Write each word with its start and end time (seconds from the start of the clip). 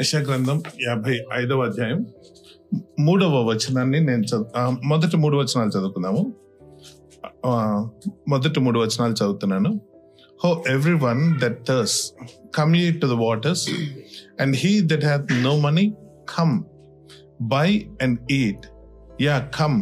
యశగ్రంథం 0.00 0.58
యాభై 0.82 1.14
ఐదవ 1.38 1.64
అధ్యాయం 1.68 1.98
మూడవ 3.00 3.40
వచనాన్ని 3.48 3.98
నేను 4.00 4.24
చదువు 4.30 4.70
మొదటి 4.84 5.16
మూడు 5.16 5.36
వచనాలు 5.36 5.70
చదువుకుందాము. 5.76 6.22
మొదటి 8.28 8.60
మూడు 8.60 8.78
వచనాలు 8.80 9.12
చదువుతున్నాను. 9.12 9.72
Ho 10.44 10.50
every 10.68 10.94
one 11.06 11.22
that 11.42 11.58
thirsts 11.68 11.98
come 12.54 12.76
you 12.76 12.86
to 13.02 13.06
the 13.06 13.18
waters 13.26 13.64
and 14.40 14.56
he 14.62 14.72
that 14.92 15.06
hath 15.10 15.26
no 15.42 15.54
money 15.66 15.86
come 16.34 16.54
buy 17.54 17.68
and 18.02 18.32
eat. 18.40 18.66
Yea 19.22 19.38
come 19.60 19.78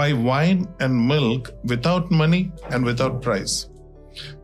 buy 0.00 0.10
wine 0.32 0.62
and 0.82 1.00
milk 1.14 1.48
without 1.74 2.12
money 2.22 2.42
and 2.74 2.84
without 2.92 3.18
price. 3.24 3.56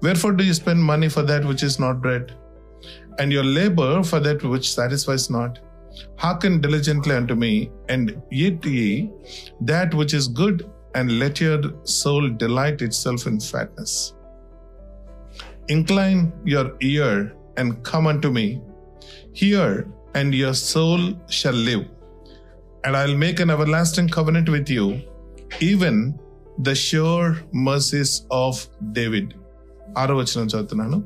Wherefore 0.24 0.34
do 0.40 0.44
you 0.44 0.56
spend 0.62 0.84
money 0.94 1.08
for 1.16 1.26
that 1.26 1.46
which 1.52 1.64
is 1.64 1.80
not 1.80 2.00
bread 2.06 2.28
and 3.18 3.32
your 3.32 3.44
labor 3.44 4.02
for 4.02 4.20
that 4.20 4.42
which 4.42 4.72
satisfies 4.72 5.30
not? 5.30 5.58
Hearken 6.16 6.60
diligently 6.60 7.14
unto 7.14 7.34
me, 7.34 7.70
and 7.88 8.20
eat 8.30 8.64
ye 8.64 9.10
that 9.60 9.94
which 9.94 10.14
is 10.14 10.28
good, 10.28 10.70
and 10.94 11.18
let 11.18 11.40
your 11.40 11.60
soul 11.84 12.28
delight 12.30 12.82
itself 12.82 13.26
in 13.26 13.38
fatness. 13.40 14.14
Incline 15.68 16.32
your 16.44 16.76
ear 16.80 17.34
and 17.56 17.82
come 17.82 18.06
unto 18.06 18.30
me. 18.30 18.60
Hear, 19.32 19.88
and 20.14 20.34
your 20.34 20.54
soul 20.54 21.14
shall 21.28 21.52
live. 21.52 21.86
And 22.84 22.96
I'll 22.96 23.16
make 23.16 23.40
an 23.40 23.50
everlasting 23.50 24.08
covenant 24.08 24.48
with 24.48 24.70
you, 24.70 25.02
even 25.60 26.18
the 26.58 26.74
sure 26.74 27.36
mercies 27.52 28.26
of 28.30 28.66
David. 28.92 29.34
ఆరో 29.98 30.16
వచనం 30.16 30.46
చదువుతున్నాను. 30.46 31.02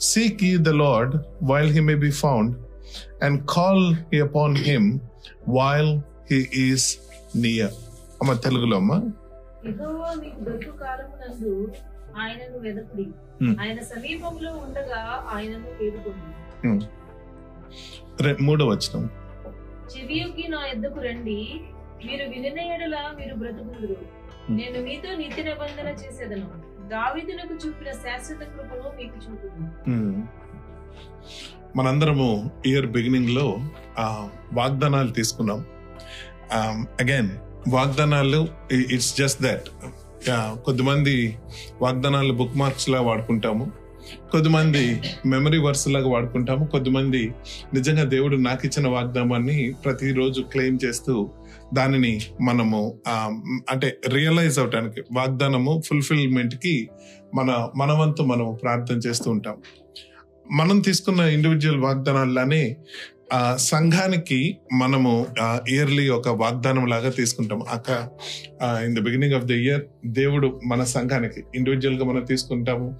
Seek 0.00 0.42
ye 0.42 0.56
the 0.56 0.68
Lord 0.68 1.16
while 1.50 1.70
he 1.70 1.80
may 1.80 1.94
be 1.94 2.10
found 2.10 2.56
and 3.24 3.42
call 3.50 4.16
upon 4.16 4.56
him 4.56 4.98
while 5.48 6.00
he 6.30 6.46
is 6.54 6.98
near 7.36 7.70
అమ్మ 8.22 8.32
తెలుగులో 8.32 8.76
అమ్మ. 8.76 9.00
ఆయనను 12.20 12.58
వెదకుడి. 12.58 13.02
Hmm. 13.02 13.60
ఆయన 13.60 13.82
సమీపంలో 13.82 14.52
ఉండగా 14.52 15.30
ఆయనను 15.34 15.58
వేడుకోండి. 15.58 16.68
Hmm. 16.68 16.82
వచనం. 18.68 19.10
నా 20.48 20.66
ఎద్దకు 20.66 21.00
రండి. 21.00 21.60
మీరు 22.06 22.24
వినిన 22.24 22.60
ఎడల 22.60 23.14
మీరు 23.20 23.34
బ్రతుకుదురు. 23.34 23.92
Hmm. 23.92 24.50
నేను 24.50 24.80
మీతో 24.80 25.16
నిత్య 25.16 25.42
నిబంధన 25.42 25.88
చేసేదను. 25.88 26.65
దావిదునకు 26.92 27.54
చూపిన 27.62 27.90
శాశ్వత 28.02 28.42
కృపను 28.52 28.88
మీకు 28.98 29.16
చూపును. 29.24 29.66
మనందరము 31.76 32.28
ఇయర్ 32.66 32.86
బిగినింగ్లో 32.96 33.46
వాగ్దానాలు 34.52 35.10
తీసుకున్నాం. 35.18 35.60
అగైన్ 37.02 37.30
వాగ్దానాలు 37.68 38.40
ఇట్స్ 38.94 39.12
జస్ట్ 39.18 39.40
దట్. 39.42 39.66
కొద్దిమంది 40.66 41.16
వాగ్దానాలు 41.82 42.32
బుక్ 42.32 42.56
మార్క్స్ 42.56 42.88
లా 42.90 43.00
వాడుకుంటాము. 43.00 43.66
కొద్దిమంది 44.32 44.84
మెమరీ 45.26 45.58
వర్స్ 45.58 45.86
లాగా 45.88 46.08
వాడుకుంటాము. 46.08 46.64
కొద్దిమంది 46.66 47.22
నిజంగా 47.74 48.04
దేవుడు 48.14 48.36
నాకు 48.48 48.62
ఇచ్చిన 48.66 48.88
వాగ్దానాన్ని 48.88 49.58
ప్రతిరోజు 49.84 50.40
క్లెయిమ్ 50.52 50.78
చేస్తూ 50.84 51.14
దానిని 51.74 52.20
మనము 52.42 53.00
అంటే 53.70 53.98
రియలైజ్ 54.08 54.58
అవటానికి 54.58 55.02
వాగ్దానము 55.12 55.82
ఫుల్ఫిల్మెంట్కి 55.86 56.88
మన 57.34 57.68
మనవంతు 57.76 58.22
మనం 58.22 58.58
ప్రార్థన 58.62 58.96
చేస్తూ 58.96 59.30
ఉంటాం. 59.30 59.54
మనం 60.52 60.80
తీసుకున్న 60.80 61.20
ఇండివిజువల్ 61.20 61.80
వాగ్దానాల్లానే 61.80 62.76
ఆ 63.34 63.56
సంఘానికి 63.56 64.56
మనము 64.72 65.26
ఇయర్లీ 65.68 66.08
ఒక 66.08 66.28
వాగ్దానం 66.28 66.86
లాగా 66.86 67.10
తీసుకుంటాం. 67.10 67.62
అక్క 67.70 68.08
in 68.84 68.96
the 68.96 68.98
beginning 68.98 69.34
of 69.34 69.44
the 69.44 69.50
year 69.50 69.82
దేవుడు 70.06 70.60
మన 70.66 70.84
సంఘానికి 70.84 71.44
ఇండివిజువల్గా 71.54 72.04
మనం 72.04 72.24
తీసుకుంటాము. 72.24 72.96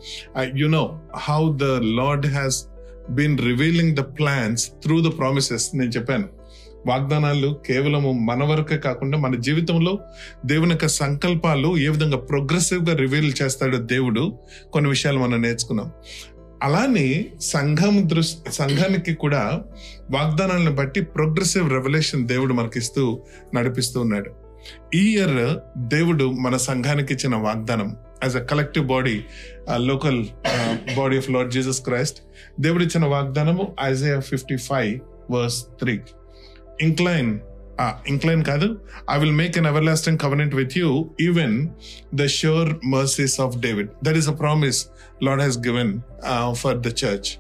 You 0.57 0.69
know 0.69 1.01
how 1.17 1.57
the 1.57 1.65
Lord 1.83 2.27
has 2.27 2.67
been 3.11 3.39
revealing 3.39 3.97
the 3.97 4.01
plans 4.01 4.71
through 4.71 5.11
the 5.11 5.19
promises 5.19 5.77
నేను 5.77 5.91
చెప్పాను. 5.91 6.46
వాగ్దానాలు 6.87 7.61
కేవలము 7.67 8.13
మన 8.13 8.45
వరకే 8.45 8.79
కాకుండా 8.79 9.19
మన 9.19 9.35
జీవితంలో 9.37 9.99
దేవుని 10.47 10.71
యొక్క 10.71 10.87
సంకల్పాలు 10.87 11.79
ఏ 11.79 11.89
విధంగా 11.89 12.19
ప్రోగ్రెసివ్గా 12.19 12.97
రివీల్ 12.97 13.33
చేస్తాడో 13.43 13.79
దేవుడు 13.79 14.39
కొన్ని 14.73 14.91
విషయాలు 14.91 15.19
మనం 15.19 15.43
నేర్చుకున్నాం. 15.43 15.91
అలానే 16.63 17.27
సంఘం 17.41 18.09
దృష్టి 18.09 18.53
సంఘానికి 18.53 19.15
కూడా 19.15 19.63
వాగ్దానాలను 20.11 20.75
బట్టి 20.75 21.01
ప్రోగ్రెసివ్ 21.01 21.71
రెవల్యూషన్ 21.71 22.27
దేవుడు 22.27 22.55
మనకిస్తూ 22.55 23.23
నడిపిస్తూ 23.55 24.01
ఉన్నాడు. 24.01 24.31
ఈ 24.95 25.03
ఇయర్ 25.13 25.39
దేవుడు 25.79 26.25
మన 26.31 26.57
సంఘానికి 26.57 27.15
ఇచ్చిన 27.15 27.35
వాగ్దానం 27.37 27.97
as 28.25 28.37
a 28.37 28.43
collective 28.45 28.87
body 28.87 29.17
local 29.77 30.21
body 30.97 31.19
of 31.19 31.31
Lord 31.31 31.53
Jesus 31.53 31.81
Christ 31.81 32.19
దేవుడు 32.61 32.85
ఇచ్చిన 32.85 33.05
వాగ్దానము 33.05 33.77
Isaiah 33.83 34.21
fifty 34.21 34.57
five 34.57 35.01
verse 35.31 35.63
three 35.63 36.01
incline 36.83 37.39
incline 38.09 38.45
కాదు. 38.45 38.79
I 39.11 39.19
will 39.19 39.33
make 39.33 39.59
an 39.59 39.67
everlasting 39.85 40.19
covenant 40.19 40.55
with 40.55 40.79
you 40.79 41.11
even 41.21 41.69
the 42.15 42.27
sure 42.27 42.75
mercies 42.87 43.41
of 43.41 43.57
David 43.57 43.89
that 44.05 44.17
is 44.17 44.29
a 44.29 44.33
promise 44.33 44.87
Lord 45.23 45.43
has 45.43 45.59
given 45.59 46.01
for 46.53 46.79
the 46.79 46.87
church 46.87 47.31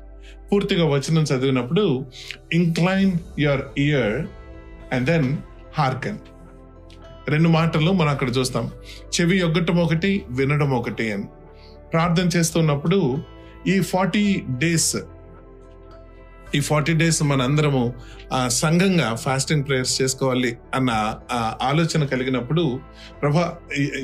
పూర్తిగా 0.52 0.84
వచనం 0.84 1.22
చదివినప్పుడు 1.22 2.06
incline 2.52 3.12
your 3.38 3.62
ear 3.78 4.26
and 4.94 5.06
then 5.06 5.36
hearken 5.78 6.18
రెండు 7.28 7.48
మాటలు 7.48 7.92
మనం 7.92 8.08
అక్కడ 8.08 8.28
చూస్తాం. 8.28 8.70
చెవి 9.14 9.42
ఒగ్గటం 9.42 9.76
ఒకటి 9.76 10.22
వినడం 10.30 10.70
ఒకటి 10.70 11.12
అని. 11.12 11.24
ప్రార్థన 11.92 12.28
చేస్తున్నప్పుడు 12.36 13.18
ఈ 13.68 13.80
ఫార్టీ 13.80 14.42
డేస్ 14.48 14.96
ఈ 16.54 16.60
ఫార్టీ 16.60 16.94
డేస్ 16.94 17.22
మన 17.22 17.42
అందరము 17.42 17.94
ఫాస్ట్ 18.32 18.60
సంఘంగా 18.60 19.14
ఫాస్టింగ్ 19.14 19.64
ప్రేయర్స్ 19.64 20.02
చేసుకోవాలి 20.02 20.56
అన్న 20.74 20.90
ఆలోచన 21.62 22.04
కలిగినప్పుడు 22.04 22.80
ప్రభా 23.22 23.56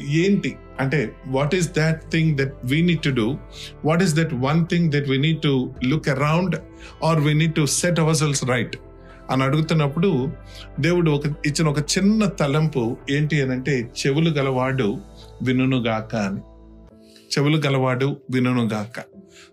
ఏంటి? 0.08 0.56
అంటే 0.80 1.12
what 1.26 1.54
is 1.54 1.72
that 1.72 2.10
thing 2.10 2.38
that 2.38 2.52
we 2.64 2.82
need 2.82 3.02
to 3.02 3.08
do 3.10 3.38
what 3.84 4.02
is 4.02 4.14
that 4.14 4.34
one 4.34 4.66
thing 4.66 4.92
that 4.92 5.08
we 5.08 5.18
need 5.18 5.42
to 5.42 5.74
look 5.84 6.08
around 6.08 6.56
or 7.04 7.20
we 7.20 7.34
need 7.34 7.54
to 7.54 7.66
set 7.66 8.00
our 8.00 8.16
sails 8.16 8.44
right 8.44 8.76
అని 9.30 9.42
అడుగుతున్నప్పుడు 9.42 10.28
దేవుడు 10.80 11.10
ఒక 11.10 11.26
ఇచ్చిన 11.26 11.68
ఒక 11.68 11.78
చిన్న 11.78 12.24
తలంపు 12.24 12.96
ఏంటి 13.10 13.42
అని 13.42 13.52
అంటే 13.52 13.90
చెవులు 14.00 14.30
గలవాడు 14.30 14.98
వినుగాక 15.42 16.14
అని. 16.16 16.40
చెవులు 17.36 17.56
గలవాడు 17.56 18.16
వినుగాక 18.30 18.98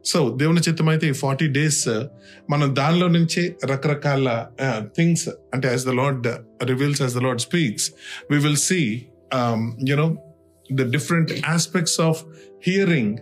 సో 0.03 0.29
దేవుని 0.29 0.59
చిత్తమైతే 0.59 1.07
ఈ 1.07 1.11
ఫార్టీ 1.11 1.47
డేస్ 1.47 1.89
uh, 1.89 2.03
మనం 2.49 2.75
దానిలో 2.75 3.07
నుంచే 3.07 3.55
రకరకాల 3.65 4.27
uh, 4.61 4.79
థింగ్స్ 4.97 5.29
అంటే 5.53 5.67
as 5.67 5.85
the 5.85 5.89
Lord 5.89 6.27
reveals 6.63 7.01
as 7.01 7.13
the 7.13 7.17
Lord 7.17 7.41
speaks 7.41 7.91
we 8.31 8.37
will 8.37 8.55
see 8.55 8.81
you know 9.89 10.07
the 10.69 10.91
different 10.91 11.31
aspects 11.47 12.01
of 12.01 12.21
hearing 12.67 13.15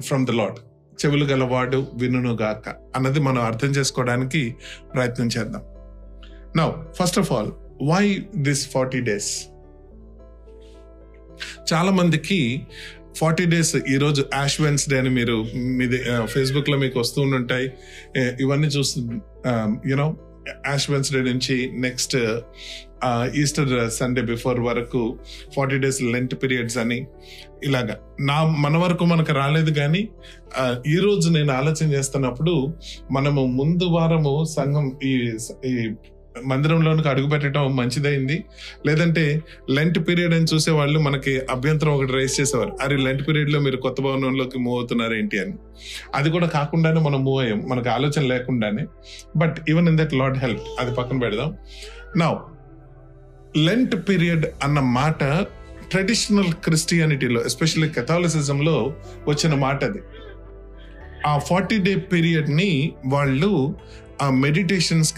from 0.00 0.26
the 0.26 0.30
Lord 0.30 0.58
చెవులు 1.04 1.24
గలవాడు 1.24 1.86
వినుగాక 1.94 2.68
అన్నది 2.94 3.20
మనం 3.20 3.42
అర్థం 3.42 3.70
చేసుకోవడానికి 3.70 4.56
ప్రయత్నం 4.94 5.26
చేద్దాం. 5.26 5.62
Now 6.56 6.70
first 6.98 7.18
of 7.18 7.32
all 7.32 7.50
why 7.82 8.04
this 8.36 8.68
forty 8.68 9.00
days 9.00 9.50
చాలా 11.72 11.90
మందికి 11.90 12.66
ఫార్టీ 13.16 13.44
డేస్ 13.44 13.76
ఈరోజు 13.76 14.24
యాష్ 14.34 14.60
వెన్స్డే 14.60 14.98
అని 14.98 15.10
మీరు 15.10 15.36
మీది 15.52 15.98
ఫేస్బుక్లో 16.26 16.78
మీకు 16.78 17.00
వస్తూ 17.00 17.22
ఉంటాయి 17.22 17.72
ఇవన్నీ 18.40 18.66
చూస్తు 18.66 19.00
యునో 19.88 20.16
యాష్ 20.66 20.90
వెన్స్డే 20.90 21.20
నుంచి 21.20 21.70
నెక్స్ట్ 21.80 22.16
ఈస్టర్ 23.36 23.90
సండే 23.90 24.22
బిఫోర్ 24.22 24.60
వరకు 24.60 25.18
ఫార్టీ 25.56 25.78
డేస్ 25.78 26.02
లెంట్ 26.02 26.34
పీరియడ్స్ 26.42 26.78
అని 26.78 27.06
ఇలాగా. 27.64 27.96
నా 28.20 28.44
మన 28.44 28.76
వరకు 28.76 29.04
మనకు 29.04 29.32
రాలేదు 29.32 29.74
కానీ 29.74 30.08
ఈ 30.86 30.96
రోజు 30.96 31.28
నేను 31.28 31.52
ఆలోచన 31.52 31.92
చేస్తున్నప్పుడు 31.92 32.54
మనము 33.10 33.46
ముందు 33.46 33.84
వారము 33.84 34.44
సంఘం 34.44 34.98
ఈ 35.04 35.12
ఈ 35.64 35.94
మందిరంలోనికి 36.44 37.08
అడుగు 37.08 37.28
పెట్టడం 37.28 37.76
మంచిదైంది. 37.76 38.44
లేదంటే 38.86 39.42
లెంట్ 39.70 39.98
పీరియడ్ 39.98 40.34
అని 40.34 40.44
చూసే 40.54 40.70
వాళ్ళు 40.70 40.98
మనకి 40.98 41.38
అభ్యంతరం 41.38 41.92
ఒకటి 41.92 42.12
రైస్ 42.12 42.40
చేసేవారు. 42.40 42.76
అరే 42.82 42.96
లెంట్ 42.96 43.28
పీరియడ్లో 43.28 43.60
మీరు 43.60 43.76
కొత్త 43.76 44.00
భవనంలోకి 44.00 44.58
మూవ్ 44.58 44.78
అవుతున్నారు 44.78 45.14
ఏంటి 45.14 45.38
అని. 45.38 45.54
అది 46.14 46.30
కూడా 46.30 46.46
కాకుండానే 46.46 47.00
మనం 47.00 47.24
మూవ్ 47.24 47.42
అయ్యాం. 47.42 47.68
మనకు 47.68 47.88
ఆలోచన 47.88 48.22
లేకుండానే. 48.22 48.86
But 49.36 49.56
even 49.68 49.88
in 49.88 49.98
that 49.98 50.14
Lord 50.14 50.38
help 50.38 50.60
అది 50.80 50.94
పక్కన 50.94 51.18
పెడదాం. 51.18 51.56
నౌ 52.16 52.34
లెంట్ 53.56 54.08
పీరియడ్ 54.08 54.46
అన్న 54.64 54.80
మాట 54.80 55.24
ట్రెడిషనల్ 55.90 56.52
క్రిస్టియానిటీలో 56.52 57.44
ఎస్పెషల్లీ 57.44 57.88
కెథాలసిజంలో 57.88 58.94
వచ్చిన 59.28 59.54
మాట 59.54 59.84
అది. 59.84 59.98
ఆ 61.26 61.38
ఫార్టీ 61.38 61.78
డే 61.78 61.94
పీరియడ్ని 61.94 62.92
వాళ్ళు 63.06 63.74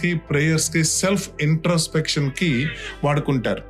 కి 0.01 0.15
ప్రేయర్స్కి 0.15 0.85
సెల్ఫ్ 0.85 1.29
ఇంట్రోస్పెక్షన్కి 1.41 2.67
వాడుకుంటారు. 3.05 3.63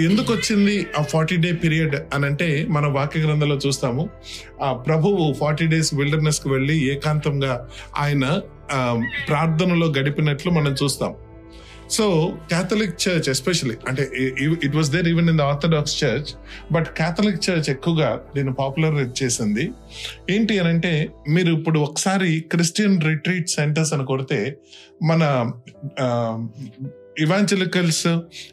ఎందుకు 0.00 0.32
వచ్చింది 0.32 0.86
ఆ 0.98 1.02
ఫార్టీ 1.02 1.36
డే 1.36 1.52
పీరియడ్ 1.52 1.96
అని 2.14 2.26
అంటే 2.26 2.66
మన 2.70 2.86
వాక్య 2.86 3.20
గ్రంథంలో 3.20 3.56
చూస్తాము. 3.66 4.10
ఆ 4.62 4.72
ప్రభువు 4.72 5.32
ఫార్టీ 5.32 5.66
డేస్ 5.66 5.94
విల్డర్నెస్కి 5.94 6.48
వెళ్ళి 6.48 6.92
ఏకాంతంగా 6.92 7.68
ఆయన 7.98 8.40
ప్రార్థనలో 9.28 9.86
గడిపినట్లు 9.86 10.52
మనం 10.52 10.74
చూస్తాం. 10.82 11.14
సో 11.90 12.38
క్యాథలిక్ 12.48 13.08
చర్చ్ 13.08 13.28
ఎస్పెషలీ 13.28 13.74
అంటే 13.88 14.10
it 14.64 14.76
was 14.76 14.90
there 14.90 15.08
even 15.08 15.28
in 15.28 15.38
the 15.38 15.42
Orthodox 15.42 16.04
church 16.04 16.34
but 16.72 16.86
Catholic 16.86 17.50
church 17.50 17.70
ఎక్కువగా 17.70 18.20
దీన్ని 18.36 18.54
పాపులర్ 18.54 19.22
చేసింది. 19.22 19.70
ఏంటి 20.30 20.58
అని 20.58 20.68
అంటే 20.68 21.08
మీరు 21.28 21.52
ఇప్పుడు 21.52 21.80
ఒకసారి 21.80 22.40
క్రిస్టియన్ 22.40 23.00
రిట్రీట్ 23.00 23.48
సెంటర్స్ 23.48 23.92
అని 23.92 24.06
కొడితే 24.06 24.56
మన 25.02 25.52
ఇవాంజలికల్స్ 27.18 28.06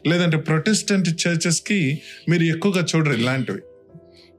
లేదంటే 0.06 0.36
ప్రొటెస్టెంట్ 0.36 1.08
చర్చెస్కి 1.08 2.00
మీరు 2.28 2.42
ఎక్కువగా 2.42 2.86
చూడరు 2.96 3.12
ఇలాంటివి. 3.12 3.60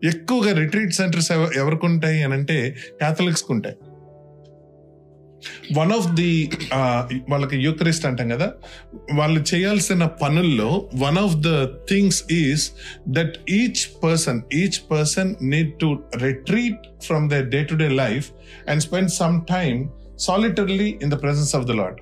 ఎక్కువగా 0.07 0.59
రిట్రీట్ 0.59 0.93
సెంటర్స్ 0.93 1.31
ఎవరికి 1.31 1.85
ఉంటాయి 1.85 2.23
అని 2.23 2.33
అంటే 2.33 2.75
క్యాథలిక్స్ 2.97 3.45
ఉంటాయి. 3.49 3.75
వన్ 5.73 5.91
ఆఫ్ 5.91 6.07
ది 6.15 6.49
వాళ్ళకి 7.29 7.57
యూక్రిస్ట్ 7.57 8.05
అంటాం 8.05 8.29
కదా 8.29 8.47
వాళ్ళు 9.13 9.43
చేయాల్సిన 9.53 10.05
పనుల్లో 10.05 10.89
one 10.95 11.17
of 11.17 11.35
the 11.35 11.65
things 11.89 12.31
is 12.31 12.71
that 13.09 13.37
each 13.49 14.03
person 14.03 14.41
each 14.53 14.79
person 14.91 15.35
need 15.41 15.73
to 15.79 16.03
retreat 16.17 17.03
from 17.07 17.29
the 17.29 17.33
day 17.33 17.63
to 17.63 17.75
day 17.75 17.89
life 17.89 18.29
and 18.69 18.81
spend 18.81 19.09
some 19.09 19.41
time 19.49 19.89
solitarily 20.19 20.99
in 21.03 21.11
the 21.11 21.21
presence 21.21 21.55
of 21.55 21.65
the 21.65 21.71
Lord 21.71 21.99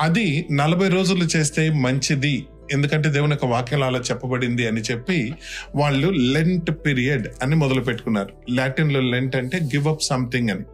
అది 0.00 0.46
నలభై 0.52 0.88
రోజులు 0.88 1.24
చేస్తే 1.24 1.70
మంచిది. 1.70 2.46
ఎందుకంటే 2.72 3.08
దేవుని 3.08 3.32
యొక్క 3.32 3.46
వాక్యంలో 3.46 3.86
అలా 3.86 3.98
చెప్పబడింది 3.98 4.66
అని 4.66 4.80
చెప్పి 4.80 5.34
వాళ్ళు 5.76 6.08
లెంట్ 6.08 6.70
పీరియడ్ 6.86 7.28
అని 7.42 7.54
మొదలు 7.54 7.80
పెట్టుకున్నారు 7.80 8.32
లాటిన్లో 8.50 9.00
లెంట్ 9.00 9.36
అంటే 9.36 9.58
గివ్ 9.58 9.86
అప్ 9.88 10.02
సంథింగ్ 10.02 10.50
అని. 10.50 10.64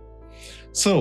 So 0.75 0.93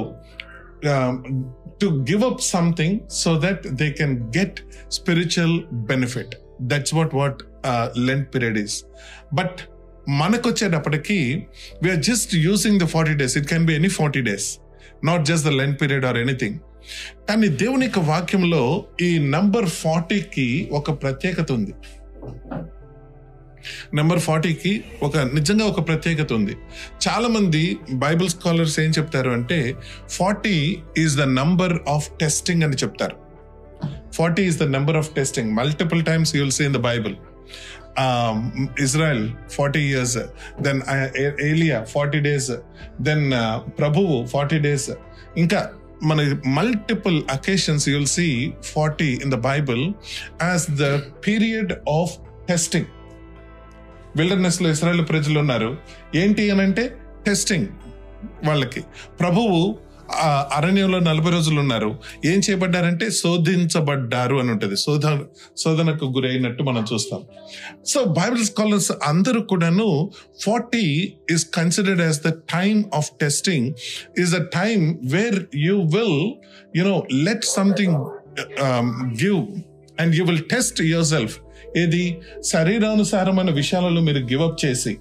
to 1.79 1.85
give 1.85 2.23
up 2.23 2.41
something 2.41 2.99
so 3.09 3.39
that 3.39 3.67
they 3.67 3.91
can 3.91 4.19
get 4.37 4.59
spiritual 4.89 5.63
benefit 5.73 6.35
that's 6.61 6.93
what 6.93 7.15
what 7.15 7.43
Lent 7.97 8.35
period 8.35 8.57
is 8.57 8.85
but 9.33 9.57
మనకు 10.09 10.49
వచ్చేటప్పటికి 10.49 11.45
we're 11.83 12.01
just 12.01 12.35
using 12.35 12.79
the 12.79 12.83
forty 12.85 13.13
days 13.13 13.37
it 13.37 13.47
can 13.47 13.65
be 13.65 13.73
any 13.73 13.87
forty 13.87 14.21
days 14.21 14.59
not 15.03 15.25
just 15.25 15.47
the 15.47 15.49
Lent 15.49 15.81
period 15.81 16.05
or 16.05 16.17
anything 16.17 16.57
కానీ 17.29 17.47
దేవుని 17.47 17.85
యొక్క 17.85 17.99
వాక్యంలో 17.99 18.85
ఈ 19.01 19.17
number 19.19 19.65
ఫార్టీకి 19.65 20.69
ఒక 20.71 21.03
ప్రత్యేకత 21.03 21.51
ఉంది. 21.51 21.73
నెంబర్ 23.93 24.19
ఫార్టీకి 24.19 24.83
ఒక 25.03 25.17
నిజంగా 25.17 25.65
ఒక 25.65 25.87
ప్రత్యేకత 25.87 26.33
ఉంది. 26.33 26.55
చాలా 27.07 27.27
మంది 27.27 27.77
బైబిల్ 27.91 28.29
స్కాలర్స్ 28.29 28.79
ఏం 28.79 28.89
చెప్తారు 28.89 29.29
అంటే 29.29 29.59
forty 30.09 30.57
is 30.97 31.15
the 31.17 31.21
number 31.21 31.75
of 31.89 32.09
testing 32.21 32.63
అని 32.63 32.75
చెప్తారు. 32.75 33.17
Forty 34.13 34.43
is 34.43 34.59
the 34.59 34.63
number 34.63 34.97
of 34.97 35.09
testing. 35.09 35.51
Multiple 35.51 36.03
times 36.05 36.35
you'll 36.35 36.51
see 36.51 36.63
in 36.63 36.73
the 36.73 36.77
Bible. 36.77 37.15
Israel 38.85 39.25
forty 39.51 39.79
years. 39.79 40.17
Then 40.61 40.81
ఏలియా 41.51 41.83
ఫార్టీ 41.83 42.19
డేస్. 42.19 42.51
దెన్ 43.01 43.25
ప్రభువు 43.79 44.25
ఫార్టీ 44.25 44.59
డేస్. 44.59 44.89
ఇంకా 45.37 45.69
మన 46.03 46.21
multiple 46.45 47.15
occasions 47.31 47.85
you'll 47.89 48.05
see 48.05 48.27
forty 48.73 49.09
in 49.23 49.31
the 49.31 49.37
Bible 49.49 49.83
as 50.41 50.65
the 50.81 50.89
period 51.27 51.73
of 51.89 52.13
testing. 52.49 52.89
విల్డర్నెస్లో 54.17 54.69
Israel 54.69 55.03
ప్రజలు 55.09 55.39
ఉన్నారు. 55.39 55.77
ఏంటి 56.15 56.49
అని 56.49 56.61
అంటే 56.61 56.85
testing 57.25 57.67
వాళ్ళకి. 58.45 58.81
ప్రభువు 59.19 59.77
అరణ్యంలో 60.55 60.99
నలభై 60.99 61.31
రోజులు 61.31 61.59
ఉన్నారు. 61.59 61.89
ఏం 62.25 62.37
చేయబడ్డారంటే 62.39 63.09
శోధించబడ్డారు 63.11 64.35
అని 64.35 64.51
ఉంటుంది. 64.51 64.75
శోధ 64.77 65.05
శోధనకు 65.57 66.05
గురైనట్టు 66.05 66.63
మనం 66.63 66.85
చూస్తాం. 66.93 67.21
సో 67.85 68.03
బైబిల్ 68.03 68.43
స్కాలర్స్ 68.43 68.91
అందరూ 69.05 69.41
కూడాను 69.41 70.11
forty 70.41 71.13
is 71.33 71.45
considered 71.53 72.01
as 72.01 72.19
the 72.27 72.31
time 72.53 72.83
of 72.95 73.09
testing 73.21 73.67
is 74.19 74.35
a 74.35 74.43
time 74.43 74.85
where 75.03 75.39
you 75.55 75.75
will 75.95 76.21
you know 76.75 77.03
let 77.13 77.45
something 77.45 77.97
give 79.23 79.41
and 80.01 80.15
you 80.15 80.25
will 80.25 80.43
test 80.51 80.81
yourself 81.05 81.37
ఏది? 81.77 82.17
శరీరానుసారమైన 82.45 83.49
విషయాలలో 83.49 84.01
మీరు 84.01 84.17
గివప్ 84.17 84.65
చేసి 84.65 84.97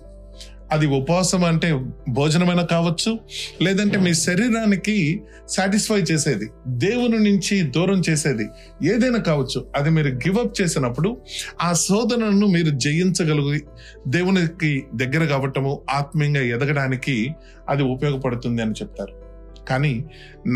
అది 0.72 0.86
ఉపవాసం 0.86 1.44
అంటే 1.44 1.68
భోజనమైనా 2.08 2.62
కావచ్చు 2.64 3.18
లేదంటే 3.62 3.98
మీ 3.98 4.14
శరీరానికి 4.14 5.20
సాటిస్ఫై 5.48 6.00
చేసేది 6.02 6.46
దేవుని 6.68 7.18
నుంచి 7.18 7.62
దూరం 7.62 8.02
చేసేది 8.10 8.46
ఏదైనా 8.84 9.18
కావచ్చు 9.18 9.66
అది 9.76 9.90
మీరు 9.90 10.08
గివప్ 10.08 10.60
చేసినప్పుడు 10.60 11.16
ఆ 11.62 11.72
శోధనను 11.72 12.46
మీరు 12.46 12.78
జయించగలిగి 12.78 13.60
దేవునికి 14.08 14.86
దగ్గర 14.94 15.24
కావటము 15.24 15.82
ఆత్మీయంగా 15.90 16.40
ఎదగడానికి 16.40 17.34
అది 17.68 17.82
ఉపయోగపడుతుంది 17.82 18.62
అని 18.62 18.72
చెప్తారు. 18.72 19.25
కానీ 19.68 19.94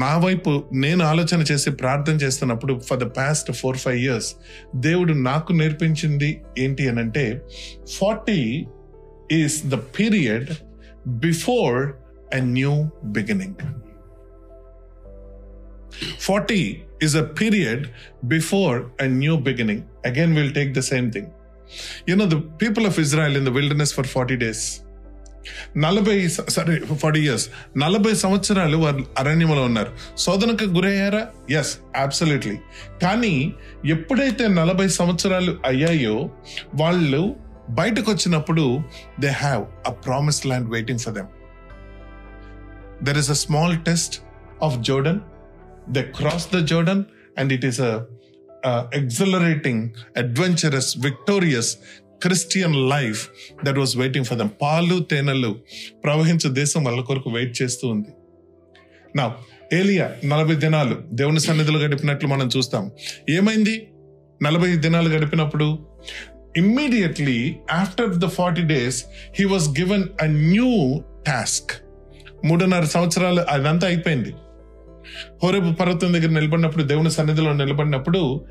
నా 0.03 0.12
వైపు 0.17 0.51
నేను 0.75 1.03
ఆలోచన 1.05 1.41
చేసి 1.51 1.71
ప్రార్థన 1.81 2.17
చేస్తున్నప్పుడు 2.17 2.75
for 2.89 3.01
the 3.01 3.09
past 3.17 3.51
four 3.53 3.79
five 3.79 3.99
years 3.99 4.29
దేవుడు 4.81 5.15
నాకు 5.23 5.53
నేర్పించింది 5.53 6.31
ఏంటి 6.59 6.85
అని 6.89 7.01
అంటే 7.01 7.25
forty 7.99 8.41
is 9.33 9.59
the 9.67 9.79
period 9.99 10.51
before 11.25 11.79
a 12.35 12.43
new 12.51 12.75
beginning 13.11 13.57
forty 16.21 16.61
is 17.03 17.17
a 17.17 17.27
period 17.41 17.85
before 18.29 18.77
a 19.03 19.09
new 19.17 19.35
beginning 19.41 19.83
again 20.07 20.35
will 20.37 20.55
take 20.55 20.71
the 20.75 20.83
same 20.91 21.09
thing 21.12 21.31
you 22.09 22.15
know 22.17 22.27
the 22.27 22.39
people 22.62 22.87
of 22.87 22.99
Israel 23.01 23.37
in 23.37 23.47
the 23.47 23.53
wilderness 23.59 23.95
for 23.95 24.09
forty 24.09 24.37
days 24.37 24.65
నలభై 25.77 26.29
sorry 26.29 26.77
forty 26.95 27.21
years 27.21 27.49
నలభై 27.77 28.15
సంవత్సరాలు 28.15 28.77
వారు 28.77 29.05
అరణ్యంలో 29.19 29.63
ఉన్నారు. 29.63 29.93
శోధనకు 30.19 30.65
గురయ్యారా? 30.65 31.27
Yes 31.51 31.79
absolutely 31.97 32.57
కానీ 33.03 33.55
ఎప్పుడైతే 33.87 34.49
నలభై 34.49 34.88
సంవత్సరాలు 34.88 35.59
అయ్యాయో 35.67 36.31
వాళ్ళు 36.75 37.37
బయటకు 37.71 38.11
వచ్చినప్పుడు 38.12 38.81
they 39.21 39.29
have 39.29 39.64
a 39.88 39.91
promise 39.91 40.47
land 40.47 40.71
waiting 40.71 40.99
for 40.99 41.14
them 41.14 41.29
there 43.05 43.19
is 43.19 43.31
a 43.31 43.35
small 43.35 43.79
test 43.79 44.21
of 44.62 44.79
Jordan 44.79 45.21
they 45.88 46.03
cross 46.03 46.49
the 46.55 46.59
Jordan 46.67 47.05
and 47.38 47.53
it 47.53 47.64
is 47.64 47.81
a 47.81 48.07
exhilarating 48.95 49.91
adventurous 50.17 50.99
victorious 50.99 51.79
Christian 52.23 52.91
life 52.91 53.29
that 53.65 53.79
was 53.79 53.97
waiting 53.97 54.25
for 54.25 54.39
them 54.39 54.49
పాలు 54.62 54.99
తేనెలు 54.99 55.57
ప్రవహించే 56.05 56.50
దేశం 56.50 56.85
వాళ్ళ 56.85 57.00
కొరకు 57.00 57.31
wait 57.31 57.62
చేస్తూ 57.62 57.89
ఉంది. 57.89 58.09
నా 59.17 59.35
ఏలియా 59.73 60.12
నలభై 60.25 60.55
దినాలు 60.55 60.97
దేవుని 61.12 61.41
సన్నిధిలో 61.41 61.79
గడిపినట్లు 61.79 62.29
మనం 62.29 62.50
చూస్తాం. 62.57 62.91
ఏమైంది? 63.31 63.89
నలభై 64.43 64.77
దినాలు 64.77 65.09
గడిపినప్పుడు 65.09 65.79
immediately 66.57 67.57
after 67.73 68.17
the 68.17 68.27
forty 68.27 68.62
days 68.62 69.05
he 69.39 69.45
was 69.45 69.69
given 69.69 70.05
a 70.23 70.27
new 70.27 71.03
task 71.27 71.71
మూడున్నర 72.45 72.85
సంవత్సరాలు 72.85 73.41
అదంతా 73.41 73.87
అయిపోయింది. 73.87 74.33
హోరేపు 75.42 75.75
పర్వతం 75.75 76.12
దగ్గర 76.12 76.28
నిలబడినప్పుడు 76.28 76.85
దేవుని 76.85 77.11
సన్నిధిలో 77.11 77.52
నిలబడినప్పుడు 77.52 78.45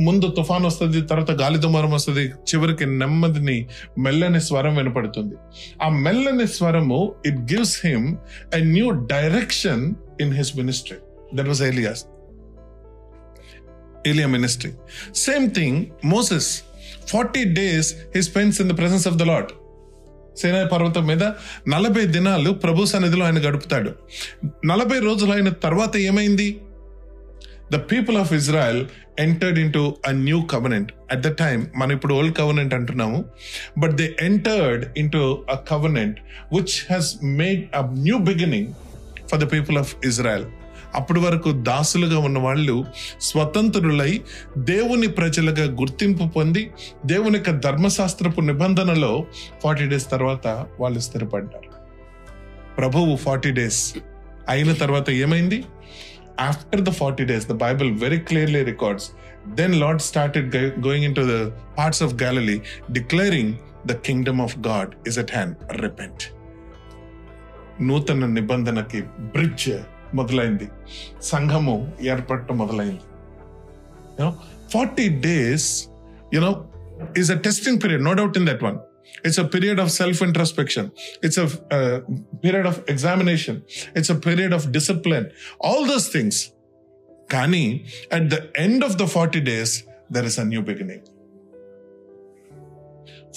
ముందు 0.00 0.28
తుఫాన్ 0.28 0.64
వస్తుంది 0.64 1.02
తర్వాత 1.02 1.30
గాలి 1.30 1.58
దుమారం 1.58 1.90
వస్తుంది 1.90 2.28
చివరికి 2.28 2.86
నెమ్మదిని 2.86 3.66
మెల్లని 3.98 4.40
స్వరం 4.40 4.76
వినపడుతుంది. 4.76 5.34
ఆ 5.82 5.88
మెల్లని 5.88 6.48
స్వరము 6.48 7.14
it 7.26 7.36
gives 7.36 7.86
him 7.86 8.16
a 8.54 8.58
new 8.58 8.90
direction 8.90 9.94
in 10.20 10.34
his 10.34 10.56
ministry 10.56 10.98
that 11.34 11.48
was 11.48 11.62
alias 11.62 12.04
ఏలియా 14.06 14.26
ministry 14.26 14.72
same 15.14 15.50
thing 15.50 15.86
Moses 16.04 16.62
forty 17.08 17.44
days 17.44 17.94
he 18.16 18.22
spends 18.22 18.60
in 18.60 18.70
the 18.70 18.78
presence 18.78 19.08
of 19.08 19.16
the 19.16 19.22
Lord 19.22 19.50
సేనా 20.36 20.66
పర్వతం 20.66 21.06
మీద 21.06 21.22
నలభై 21.68 22.04
దినాలు 22.04 22.50
ప్రభు 22.50 22.84
సన్నిధిలో 22.84 23.24
ఆయన 23.24 23.38
గడుపుతాడు. 23.38 23.94
నలభై 24.66 24.98
రోజులు 24.98 25.32
అయిన 25.32 25.48
తర్వాత 25.48 25.96
ఏమైంది? 25.96 26.60
The 27.72 27.76
people 27.76 28.16
of 28.16 28.32
Israel 28.32 28.86
entered 29.18 29.58
into 29.72 29.96
a 30.08 30.10
new 30.10 30.42
covenant 30.42 30.92
at 31.10 31.20
the 31.20 31.32
time 31.32 31.66
మనం 31.76 31.92
ఇప్పుడు 31.92 32.14
ఓల్డ్ 32.14 32.36
కవనెంట్ 32.36 32.74
అంటున్నాము. 32.74 33.24
But 33.78 33.92
they 33.92 34.14
entered 34.20 34.98
into 35.12 35.46
a 35.52 35.56
covenant 35.56 36.20
which 36.54 36.86
has 36.90 37.16
made 37.24 37.76
a 37.76 37.80
new 37.92 38.18
beginning 38.18 38.66
for 39.30 39.40
the 39.40 39.52
people 39.52 39.78
of 39.78 39.94
Israel 40.04 40.44
అప్పటి 40.94 41.20
వరకు 41.20 41.52
దాసులుగా 41.52 42.18
ఉన్న 42.18 42.38
వాళ్ళు 42.38 42.84
స్వతంత్రులై 43.20 44.20
దేవుని 44.58 45.06
ప్రజలుగా 45.06 45.64
గుర్తింపు 45.64 46.24
పొంది 46.24 46.70
దేవుని 47.06 47.36
యొక్క 47.38 47.50
ధర్మశాస్త్రపు 47.50 48.40
నిబంధనలో 48.40 49.26
ఫార్టీ 49.62 49.86
డేస్ 49.88 50.10
తర్వాత 50.10 50.66
వాళ్ళు 50.80 51.00
స్థిరపడ్డారు. 51.00 51.70
ప్రభువు 52.78 53.16
ఫార్టీ 53.16 53.50
డేస్ 53.50 53.94
అయిన 54.48 54.72
తర్వాత 54.72 55.10
ఏమైంది? 55.10 55.64
After 56.40 56.80
the 56.80 56.90
forty 56.90 57.24
days 57.24 57.48
the 57.48 57.52
Bible 57.52 57.90
very 57.92 58.18
clearly 58.18 58.64
records 58.64 59.10
then 59.48 59.74
Lord 59.74 60.02
started 60.02 60.56
going 60.56 61.04
into 61.14 61.20
the 61.20 61.50
parts 61.78 62.02
of 62.02 62.14
Galilee 62.14 62.60
declaring 62.92 63.54
the 63.86 63.92
kingdom 63.92 64.40
of 64.40 64.58
God 64.58 65.08
is 65.08 65.18
at 65.18 65.32
hand 65.32 65.56
repent 65.82 66.22
నూతన 67.82 68.26
నిబంధనకి 68.26 69.00
bridge 69.20 69.70
మొదలైంది 70.13 70.67
సంఘము 71.31 71.75
ఏర్పడటం 72.01 72.57
మొదలైంది 72.57 73.03
forty 74.73 75.07
days 75.27 75.69
you know 76.33 76.51
is 77.21 77.31
a 77.31 77.39
testing 77.47 77.81
period 77.83 78.03
no 78.03 78.13
doubt 78.13 78.37
in 78.37 78.47
that 78.51 78.63
one 78.69 78.79
it's 79.27 79.37
a 79.37 79.47
period 79.53 79.79
of 79.79 79.87
self 79.91 80.17
introspection 80.21 80.85
it's 81.25 81.37
a 81.43 81.47
uh, 81.77 81.97
period 82.43 82.65
of 82.71 82.75
examination 82.87 83.55
it's 83.95 84.09
a 84.09 84.17
period 84.25 84.51
of 84.57 84.63
discipline 84.71 85.25
all 85.59 85.81
those 85.91 86.07
things 86.15 86.37
kani 87.33 87.65
at 88.17 88.25
the 88.33 88.41
end 88.65 88.83
of 88.83 88.93
the 89.01 89.07
40 89.07 89.41
days 89.41 89.71
there 90.09 90.25
is 90.25 90.37
a 90.37 90.45
new 90.45 90.61
beginning 90.61 91.01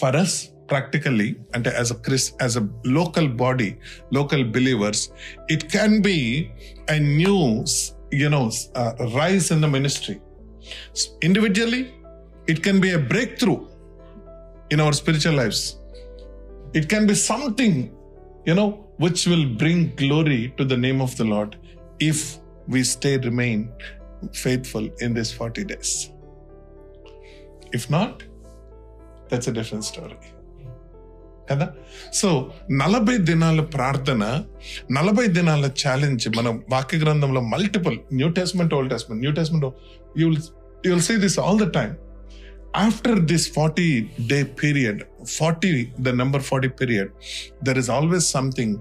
for 0.01 0.11
us 0.17 0.35
practically 0.68 1.36
and 1.54 1.68
as 1.68 1.92
a 1.92 1.96
chris 1.96 2.34
as 2.40 2.58
a 2.58 2.68
local 2.84 3.28
body 3.28 3.78
local 4.12 4.44
believers 4.44 5.12
it 5.48 5.70
can 5.72 6.02
be 6.02 6.52
a 6.88 7.00
new 7.00 7.64
you 8.12 8.30
know 8.30 8.52
uh, 8.76 8.94
rise 9.14 9.52
in 9.52 9.62
the 9.62 9.68
ministry 9.68 10.20
individually 11.22 11.94
it 12.48 12.62
can 12.62 12.80
be 12.80 12.92
a 12.92 13.00
breakthrough 13.00 13.66
in 14.72 14.80
our 14.80 14.94
spiritual 14.94 15.34
lives. 15.34 15.78
It 16.74 16.90
can 16.90 17.08
be 17.08 17.16
something, 17.16 17.96
you 18.46 18.54
know, 18.54 18.88
which 18.98 19.26
will 19.28 19.46
bring 19.46 19.96
glory 19.96 20.54
to 20.58 20.66
the 20.66 20.78
name 20.78 21.02
of 21.02 21.16
the 21.18 21.24
Lord 21.24 21.58
if 22.00 22.38
we 22.68 22.84
stay, 22.84 23.18
remain 23.18 23.72
faithful 24.34 24.90
in 25.00 25.14
these 25.14 25.32
40 25.32 25.64
days. 25.66 26.12
If 27.72 27.90
not, 27.90 28.24
that's 29.30 29.48
a 29.48 29.52
different 29.52 29.84
story. 29.84 30.18
కదా? 31.50 31.66
So 32.14 32.30
నలభై 32.82 33.16
దినాల 33.30 33.62
ప్రార్థన 33.74 34.24
నలభై 34.92 35.26
దినాల 35.38 35.66
challenge 35.82 36.26
మన 36.38 36.48
వాక్య 36.70 36.98
గ్రంథంలో 37.00 37.42
multiple 37.52 37.98
New 38.14 38.30
Testament 38.32 38.74
Old 38.74 38.92
Testament 38.94 39.22
New 39.24 39.34
Testament 39.34 39.68
you'll 40.88 41.04
see 41.04 41.16
this 41.18 41.38
all 41.40 41.60
the 41.60 41.68
time 41.72 41.94
after 42.80 43.20
this 43.26 43.48
forty 43.52 43.88
day 44.32 44.40
period 44.62 45.02
forty 45.38 45.72
the 46.00 46.16
number 46.16 46.44
forty 46.44 46.70
period 46.80 47.12
there 47.66 47.78
is 47.78 47.92
always 47.92 48.28
something 48.32 48.76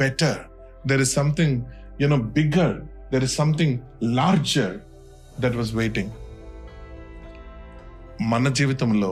better 0.00 0.40
there 0.86 1.02
is 1.02 1.14
something 1.14 1.56
you know 2.02 2.18
bigger 2.36 2.76
there 3.12 3.24
is 3.24 3.36
something 3.36 3.74
larger 4.18 4.76
that 5.40 5.56
was 5.56 5.72
waiting 5.74 6.12
మన 8.32 8.48
జీవితంలో 8.52 9.10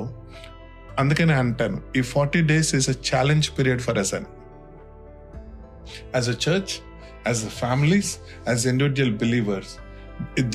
అందుకనే 1.01 1.35
అంటాను 1.43 1.79
ఈ 1.99 2.03
forty 2.13 2.41
days 2.51 2.71
is 2.79 2.89
a 2.95 2.97
challenge 3.09 3.49
period 3.57 3.83
for 3.87 3.99
us 4.03 4.13
అని 4.19 4.29
as 6.17 6.29
a 6.35 6.37
church 6.47 6.73
as 7.29 7.43
a 7.51 7.53
families 7.63 8.11
as 8.49 8.65
individual 8.73 9.15
believers 9.25 9.75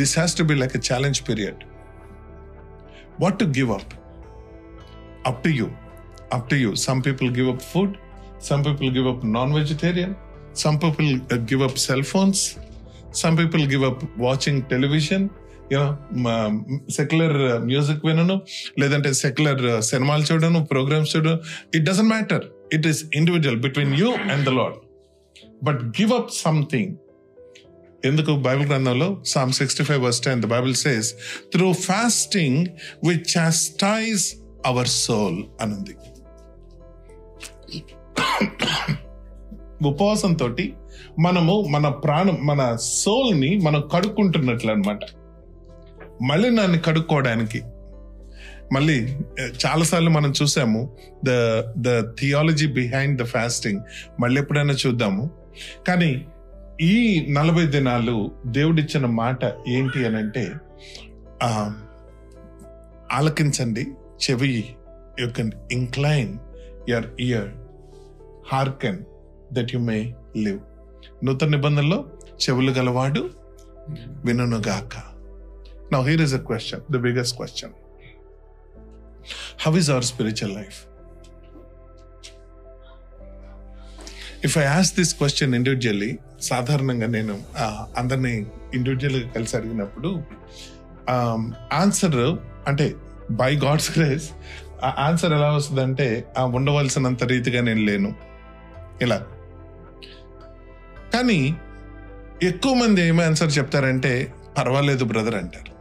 this 0.02 0.16
has 0.20 0.36
to 0.40 0.46
be 0.52 0.58
like 0.64 0.76
a 0.82 0.84
challenge 0.92 1.22
period 1.30 1.62
what 3.18 3.38
to 3.40 3.46
give 3.56 3.72
up 3.72 3.90
up 5.30 5.44
to 5.44 5.50
you 5.52 5.68
up 6.32 6.44
to 6.52 6.56
you 6.62 6.76
some 6.76 7.02
people 7.08 7.30
give 7.30 7.50
up 7.52 7.62
food 7.62 7.92
some 8.48 8.62
people 8.68 8.90
give 8.92 9.08
up 9.08 9.20
non-vegetarian 9.36 10.16
some 10.54 10.78
people 10.84 11.10
uh, 11.34 11.38
give 11.50 11.62
up 11.62 11.76
cell 11.78 12.02
phones 12.12 12.40
some 13.22 13.36
people 13.42 13.64
give 13.74 13.84
up 13.84 14.00
watching 14.18 14.58
television 14.64 15.22
you 15.22 15.30
know 15.30 15.43
secular 16.90 17.36
uh, 17.50 17.60
music 17.70 18.04
వినను 18.06 18.36
లేదంటే 18.80 19.14
secular 19.14 19.62
uh, 19.66 19.80
సినిమాలు 19.82 20.24
చూడను 20.24 20.60
programmes 20.66 21.16
చూడను. 21.16 21.38
It 21.76 21.86
doesn't 21.90 22.10
matter 22.10 22.46
it 22.74 22.88
is 22.88 23.02
individual 23.16 23.60
between 23.60 23.94
you 23.94 24.10
and 24.34 24.44
the 24.50 24.54
Lord 24.60 24.78
but 25.64 25.82
give 26.00 26.14
up 26.14 26.32
something 26.32 26.92
ఎందుకు? 28.06 28.32
Bible 28.32 28.68
గ్రంథంలో 28.68 29.10
Psalm 29.26 29.52
sixty 29.54 29.84
five 29.84 30.02
verse 30.04 30.22
ten 30.22 30.42
the 30.42 30.46
Bible 30.46 30.76
says 30.76 31.10
through 31.54 31.74
fasting 31.74 32.62
we 33.08 33.16
chastise 33.38 34.26
our 34.66 34.88
soul 34.88 35.40
అనుంది. 35.62 35.96
ఉపవాసంతో 39.86 40.48
మనము 41.20 41.62
మన 41.70 41.88
ప్రాణం 41.90 42.38
మన 42.42 42.62
సోల్ని 42.76 43.50
మనం 43.58 43.90
కడుక్కుంటున్నట్లు 43.94 44.72
అనమాట 44.72 45.00
మళ్ళీ 46.24 46.50
నన్ను 46.50 46.80
కడుక్కోవడానికి. 46.80 47.62
మళ్ళీ 48.74 48.98
చాలాసార్లు 49.66 50.10
మనం 50.10 50.34
చూసాము 50.42 50.98
the 51.26 51.32
the 51.82 52.02
theology 52.20 52.68
behind 52.68 53.22
the 53.22 53.26
fasting 53.26 53.82
మళ్ళీ 54.20 54.42
ఎప్పుడైనా 54.42 54.74
చూద్దాము. 54.74 55.30
కానీ 55.88 56.26
ఈ 56.82 56.96
నలభై 57.30 57.66
దినాలు 57.66 58.32
దేవుడిచ్చిన 58.46 59.06
మాట 59.06 59.54
ఏంటి 59.68 60.06
అని 60.06 60.18
అంటే 60.18 60.46
ఆలకించండి 63.12 63.84
చెవి 64.24 64.66
you 65.20 65.28
can 65.28 65.52
incline 65.72 66.34
your 66.90 67.08
ear 67.20 67.52
hearken 68.54 69.00
that 69.54 69.74
you 69.76 69.80
may 69.80 70.14
live 70.38 70.60
నూతన 71.26 71.48
నిబంధనలో 71.48 72.06
చెవులు 72.44 72.72
గలవాడు 72.72 73.30
వినుగాక 74.26 75.13
Now, 75.94 76.02
here 76.02 76.22
is 76.22 76.34
a 76.36 76.38
question 76.38 76.82
the 76.94 77.00
biggest 77.02 77.36
question 77.38 77.72
how 79.62 79.78
is 79.78 79.92
our 79.92 80.04
spiritual 80.04 80.52
life 80.58 80.80
if 84.46 84.58
I 84.58 84.64
ask 84.64 84.96
this 84.96 85.16
question 85.16 85.56
individually 85.56 86.18
సాధారణంగా 86.42 87.08
నేను 87.08 87.44
అందరినీ 87.98 88.46
ఇండివిజువల్గా 88.74 89.30
కలిసి 89.30 89.58
అడిగినప్పుడు 89.58 90.24
ఆన్సర్ 91.74 92.16
అంటే 92.68 92.96
బై 93.32 93.56
గాడ్స్ 93.56 94.00
గ్రేస్ 94.00 94.30
ఆ 94.84 94.96
ఆన్సర్ 94.98 95.34
ఎలా 95.34 95.52
వస్తుందంటే 95.52 96.34
ఆ 96.38 96.46
ఉండవలసినంత 96.46 97.24
రీతిగా 97.24 97.62
నేను 97.62 97.80
లేను. 97.80 98.16
ఇలా. 99.02 99.26
కానీ 101.14 101.56
ఎక్కువ 102.44 102.74
మంది 102.74 103.02
ఏమి 103.02 103.24
ఆన్సర్ 103.24 103.58
చెప్తారంటే 103.58 104.34
పర్వాలేదు 104.58 105.06
బ్రదర్ 105.06 105.36
అంటారు. 105.36 105.73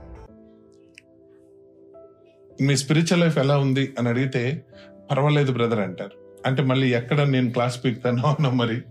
మీ 2.60 2.76
స్పిరిచువల్ 2.76 3.20
లైఫ్ 3.20 3.38
ఎలా 3.38 3.58
ఉంది 3.58 3.92
అని 3.98 4.08
అడిగితే 4.08 4.64
పర్వాలేదు 5.10 5.52
బ్రదర్ 5.52 5.80
అంటారు. 5.80 6.22
అంటే 6.46 6.62
మళ్ళీ 6.62 6.94
ఎక్కడ 6.94 7.22
నేను 7.22 7.50
క్లాస్ 7.50 7.84
పీక్తానో 7.84 8.28
అనో 8.28 8.50
మరి 8.50 8.82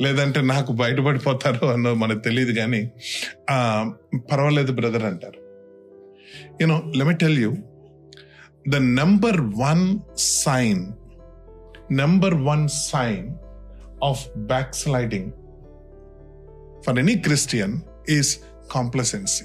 లేదంటే 0.00 0.40
నాకు 0.40 0.72
బయటపడిపోతారో 0.72 1.68
అనో 1.68 1.94
మనకు 1.94 2.18
తెలియదు 2.18 2.52
కానీ 2.52 2.90
పర్వాలేదు 4.16 4.72
బ్రదర్ 4.72 5.04
అంటారు. 5.04 5.40
You know 6.60 6.82
let 6.96 7.20
tell 7.20 7.38
you 7.38 7.56
the 8.68 8.76
number 8.76 9.40
one 9.40 9.98
sign 10.16 10.92
number 11.90 12.34
one 12.34 12.68
sign 12.68 13.34
of 14.04 14.38
backsliding 14.74 15.32
for 16.86 16.98
any 16.98 17.14
Christian 17.14 17.80
is 18.10 18.38
complacency 18.72 19.44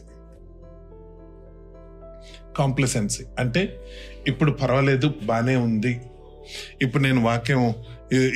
complacency 2.58 3.24
అంటే 3.40 3.80
ఇప్పుడు 4.28 4.52
పర్వాలేదు 4.52 5.14
బాగానే 5.24 5.56
ఉంది. 5.56 6.02
ఇప్పుడు 6.82 7.04
నేను 7.04 7.24
వాక్యం 7.24 7.74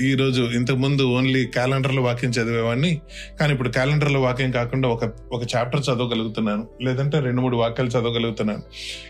ఈరోజు 0.03 0.41
ఇంతకుముందు 0.41 1.03
ఓన్లీ 1.03 1.45
క్యాలెండర్లో 1.45 2.03
వాక్యం 2.03 2.31
చదివేవాడిని. 2.31 3.01
కానీ 3.39 3.53
ఇప్పుడు 3.53 3.69
క్యాలెండర్లో 3.69 4.21
వాక్యం 4.21 4.51
కాకుండా 4.51 4.89
ఒక 4.89 5.03
ఒక 5.05 5.41
చాప్టర్ 5.55 5.81
చదవగలుగుతున్నాను. 5.81 6.67
లేదంటే 6.81 7.19
రెండు 7.19 7.41
మూడు 7.41 7.57
వాక్యాలు 7.57 7.89
చదవగలుగుతున్నాను. 7.89 8.61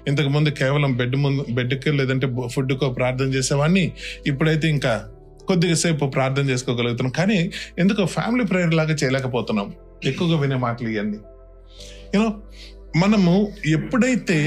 ఇంతకుముందు 0.08 0.50
కేవలం 0.50 0.98
బెడ్ 0.98 1.16
ముందు 1.16 1.46
బెడ్కి 1.50 1.92
లేదంటే 1.92 2.30
ఫుడ్కో 2.48 2.90
ప్రార్థన 2.90 3.26
చేసేవాడిని. 3.26 3.92
ఇప్పుడైతే 4.28 4.70
ఇంకా 4.70 5.10
కొద్దిగా 5.48 5.76
సేపు 5.76 6.06
ప్రార్థన 6.06 6.50
చేసుకోగలుగుతున్నాం 6.50 7.12
కానీ 7.12 7.52
ఎందుకో 7.80 8.06
ఫ్యామిలీ 8.06 8.46
ప్రేయర్ 8.46 8.74
లాగా 8.74 8.94
చేయలేకపోతున్నాం. 8.94 9.74
ఎక్కువగా 10.06 10.40
వినే 10.40 10.56
మాటలు 10.56 10.90
ఇవన్నీ. 10.90 11.18
యూనో 12.16 12.42
మనము 12.98 13.54
ఎప్పుడైతే 13.66 14.38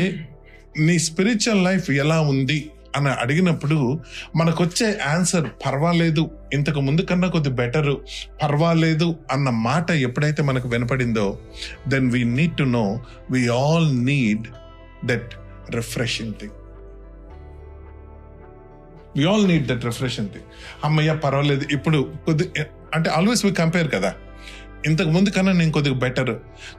నీ 0.76 0.98
స్పిరిచువల్ 0.98 1.64
లైఫ్ 1.64 1.90
ఎలా 1.90 2.20
ఉంది 2.20 2.70
అని 2.96 3.08
అడిగినప్పుడు 3.08 4.00
మనకు 4.36 4.64
వచ్చే 4.64 4.98
ఆన్సర్ 5.06 5.46
పర్వాలేదు 5.66 6.30
ఇంతకు 6.52 6.80
ముందు 6.80 7.02
కన్నా 7.02 7.28
కొద్ది 7.28 7.48
బెటర్ 7.48 7.96
పర్వాలేదు 8.42 9.16
అన్న 9.32 9.50
మాట 9.50 9.90
ఎప్పుడైతే 9.90 10.42
మనకు 10.42 10.68
వినపడిందో 10.68 11.38
then 11.88 12.10
we 12.10 12.24
need 12.24 12.56
to 12.56 12.62
know 12.62 13.00
we 13.30 13.48
all 13.48 14.04
need 14.04 14.46
that 15.04 15.34
refreshing 15.70 16.34
thing 16.34 16.52
we 19.16 19.24
all 19.24 19.48
need 19.48 19.66
that 19.66 19.84
refreshing 19.84 20.28
thing 20.28 20.44
అమ్మయ్య 20.84 21.14
పర్వాలేదు. 21.14 21.66
ఇప్పుడు 21.72 22.12
కొద్ది 22.26 22.50
అంటే 22.94 23.10
ఆల్వేస్ 23.10 23.44
వి 23.44 23.52
కంపేర్ 23.52 23.92
కదా. 23.92 24.14
ఇంతకు 24.86 25.08
ముందు 25.08 25.30
కన్నా 25.30 25.52
నేను 25.52 25.72
కొద్దిగా 25.72 25.96
బెటర్ 25.96 26.38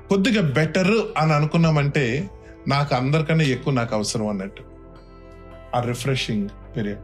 కొద్దిగా 0.09 0.41
బెటర్ 0.41 0.93
అని 1.17 1.33
అనుకున్నామంటే 1.33 2.29
నాకు 2.67 2.95
అందరికన్నా 2.95 3.45
ఎక్కువ 3.45 3.73
నాకు 3.73 3.95
అవసరం 3.95 4.27
అన్నట్టు. 4.27 4.63
ఆ 5.75 5.79
రిఫ్రెషింగ్ 5.79 6.49
పీరియడ్ 6.77 6.99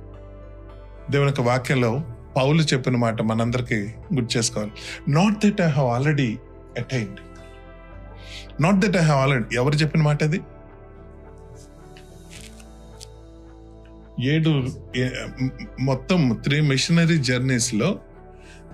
దేవుని 1.12 1.30
యొక్క 1.30 1.42
వాక్యంలో 1.42 2.04
పౌలు 2.38 2.62
చెప్పిన 2.62 2.96
మాట 2.96 3.22
మనందరికీ 3.22 3.76
గుర్తు 4.14 4.38
చేసుకోవాలి. 4.38 4.72
Not 5.08 5.46
that 5.46 5.62
I 5.62 5.70
have 5.70 5.88
already 5.88 6.38
attained 6.78 7.20
not 8.62 8.76
that 8.76 8.98
I 8.98 9.00
have 9.00 9.20
already 9.20 9.56
ఎవరు 9.56 9.76
చెప్పిన 9.76 10.02
మాట 10.02 10.24
అది? 10.24 10.42
ఏడు 14.24 14.50
మొత్తం 15.80 16.42
త్రీ 16.44 16.62
మిషనరీ 16.62 17.18
జర్నీస్లో 17.18 18.00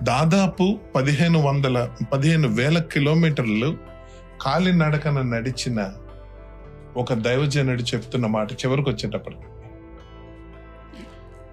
దాదాపు 0.02 0.78
పదిహేను 0.94 1.38
వందల 1.38 1.96
పదిహేను 2.12 2.48
వేల 2.48 2.78
కిలోమీటర్లు 2.82 3.76
కాలినడకన 4.40 5.22
నడిచిన 5.22 5.92
ఒక 6.96 7.12
దైవజనుడు 7.12 7.82
చెప్తున్న 7.82 8.26
మాట 8.26 8.52
చివరికి 8.52 8.90
వచ్చేటప్పటికి. 8.90 9.42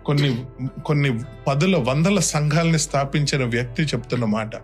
కొన్ని 0.05 0.45
కొన్ని 0.85 1.19
పదుల 1.47 1.77
వందల 1.77 2.19
సంఘాలని 2.19 2.79
స్థాపించిన 2.79 3.43
వ్యక్తి 3.43 3.83
చెప్తున్న 3.83 4.25
మాట. 4.25 4.55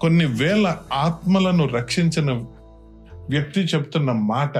కొన్ని 0.00 0.24
వేల 0.24 0.76
ఆత్మలను 0.92 1.66
రక్షించిన 1.68 2.32
వ్యక్తి 3.28 3.60
చెప్తున్న 3.60 4.12
మాట. 4.12 4.58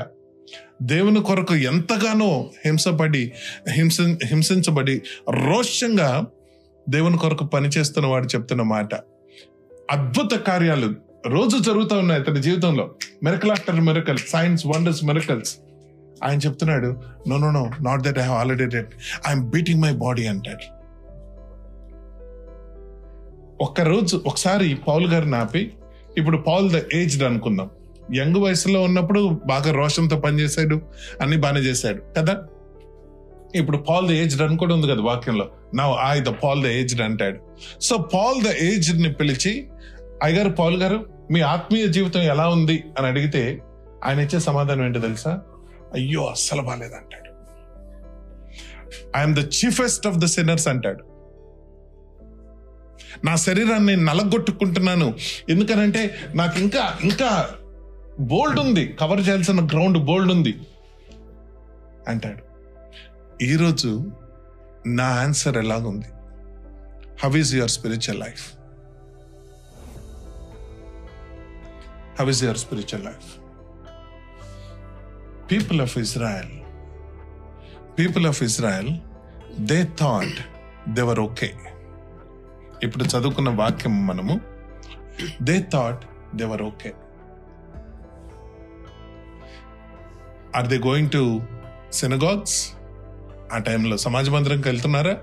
దేవుని 0.83 1.23
కొరకు 1.23 1.55
ఎంతగానో 1.55 2.51
హింసపడి 2.65 3.33
హింస 3.69 4.01
హింసించబడి 4.01 5.03
రోషంగా 5.31 6.27
దేవుని 6.89 7.19
కొరకు 7.19 7.45
పనిచేస్తున్న 7.45 8.09
వాడు 8.09 8.27
చెప్తున్న 8.27 8.63
మాట. 8.63 8.95
అద్భుత 9.91 10.39
కార్యాలు 10.39 10.95
రోజు 11.29 11.59
జరుగుతూ 11.59 11.99
ఉన్నాయి 11.99 12.21
అతని 12.21 12.43
జీవితంలో. 12.43 12.91
Miracle 13.23 13.51
after 13.51 13.81
miracle 13.81 14.19
signs 14.19 14.67
wonders 14.67 15.05
miracles 15.05 15.57
ఆయన 16.25 16.39
చెప్తున్నాడు 16.39 16.97
no 17.29 17.39
no 17.39 17.51
no 17.51 17.71
not 17.83 18.03
that 18.03 18.19
I 18.19 18.23
have 18.23 18.39
already 18.39 18.67
dead 18.67 18.87
I'm 19.29 19.51
beating 19.51 19.83
my 19.83 19.93
body 19.93 20.27
అంటాడు. 20.27 20.85
ఒక్క 23.63 23.81
రోజు 23.81 24.23
ఒకసారి 24.27 24.75
పౌల్ 24.75 25.07
గారిని 25.07 25.37
ఆపి 25.37 25.73
ఇప్పుడు 26.19 26.37
పౌల్ 26.37 26.71
ద 26.71 26.81
ఏజ్డ్ 26.93 27.23
అనుకుందాం. 27.23 27.71
యంగ్ 28.15 28.37
వయసులో 28.37 28.83
ఉన్నప్పుడు 28.83 29.41
బాగా 29.47 29.73
రోషంతో 29.73 30.17
పనిచేశాడు 30.19 30.81
అన్ని 31.21 31.37
బాగానే 31.37 31.61
చేశాడు 31.61 32.03
కదా? 32.19 32.43
ఇప్పుడు 33.55 33.77
పాల్ 33.77 34.09
ద 34.09 34.11
ఏజ్డ్ 34.11 34.43
అని 34.43 34.57
కూడా 34.57 34.75
ఉంది 34.75 34.87
కదా 34.87 35.03
వాక్యంలో. 35.03 35.49
నా 35.75 35.97
I 36.11 36.21
the 36.21 36.27
Paul 36.27 36.63
the 36.63 36.67
aged 36.67 37.01
అంటాడు. 37.01 37.39
సో 37.81 37.97
పాల్ 37.97 38.45
ద 38.45 38.47
ఏజ్డ్ని 38.47 39.13
పిలిచి 39.13 39.69
అయ్యగారు 40.23 40.49
పాల్ 40.49 40.77
గారు 40.77 41.14
మీ 41.31 41.41
ఆత్మీయ 41.41 41.87
జీవితం 41.87 42.21
ఎలా 42.21 42.49
ఉంది 42.49 42.85
అని 42.99 43.07
అడిగితే 43.07 43.63
ఆయన 44.05 44.21
ఇచ్చే 44.21 44.39
సమాధానం 44.39 44.85
ఏంటో 44.85 45.01
తెలుసా? 45.01 45.41
అయ్యో 45.95 46.27
అస్సలు 46.27 46.63
బాగాలేదంటాడు 46.63 47.31
I'm 49.17 49.35
the 49.35 49.39
chiefest 49.39 50.07
of 50.07 50.17
the 50.17 50.25
sinners 50.25 50.69
అంటాడు. 50.69 51.05
నా 53.25 53.37
శరీరాన్ని 53.37 53.97
నలగొట్టుకుంటున్నాను. 53.97 55.15
ఎందుకనంటే 55.49 56.15
నాకు 56.35 56.59
ఇంకా 56.59 56.99
ఇంకా 57.03 57.49
బోల్డ్ 58.21 58.61
ఉంది. 58.61 58.87
కవర్ 58.87 59.21
చేయాల్సిన 59.21 59.67
గ్రౌండ్ 59.67 59.99
బోల్డ్ 59.99 60.33
ఉంది 60.33 60.55
అంటాడు. 62.09 62.43
ఈరోజు 63.45 64.13
నా 64.87 65.05
ఆన్సర్ 65.05 65.57
ఎలాగుంది? 65.57 66.07
How 67.25 67.37
is 67.37 67.55
your 67.55 67.71
spiritual 67.71 68.21
life 68.21 68.53
how 72.19 72.29
is 72.29 72.45
your 72.45 72.59
spiritual 72.59 73.05
life 73.05 73.29
people 75.51 75.81
of 75.81 75.99
Israel 75.99 76.53
people 77.99 78.27
of 78.27 78.43
Israel 78.43 78.93
they 79.61 79.85
thought 80.01 80.39
they were 80.89 81.21
okay 81.21 81.49
ఇప్పుడు 82.83 83.05
చదువుకున్న 83.05 83.49
వాక్యం 83.49 84.07
మనము 84.07 84.35
they 85.43 85.67
thought 85.73 86.03
they were 86.37 86.63
okay 86.63 86.91
are 90.57 90.69
they 90.69 90.77
going 90.79 91.11
to 91.11 91.23
synagogues 91.93 92.59
ఆ 93.53 93.59
టైంలో 93.59 93.97
సమాజ 93.97 94.29
మందిరంకి 94.29 94.69
వెళ్తున్నారా? 94.69 95.15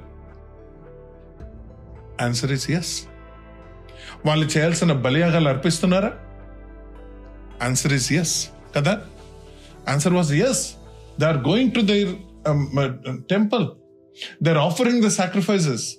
answer 2.22 2.52
is 2.52 2.72
yes 2.72 2.94
వాళ్ళు 4.26 4.46
చేయాల్సిన 4.46 4.94
బలియాగాలు 4.94 5.50
అర్పిస్తున్నారా? 5.50 6.12
ఆన్సర్ 7.62 7.93
ఇస్ 7.93 8.13
ఎస్ 8.13 8.50
కదా 8.76 9.02
answer 9.89 10.13
was 10.13 10.34
yes 10.34 10.74
they 11.19 11.26
are 11.26 11.38
going 11.38 11.71
to 11.71 11.82
their 11.82 12.15
temple 13.30 13.65
they 14.43 14.50
are 14.50 14.58
offering 14.58 15.04
the 15.04 15.08
sacrifices 15.08 15.95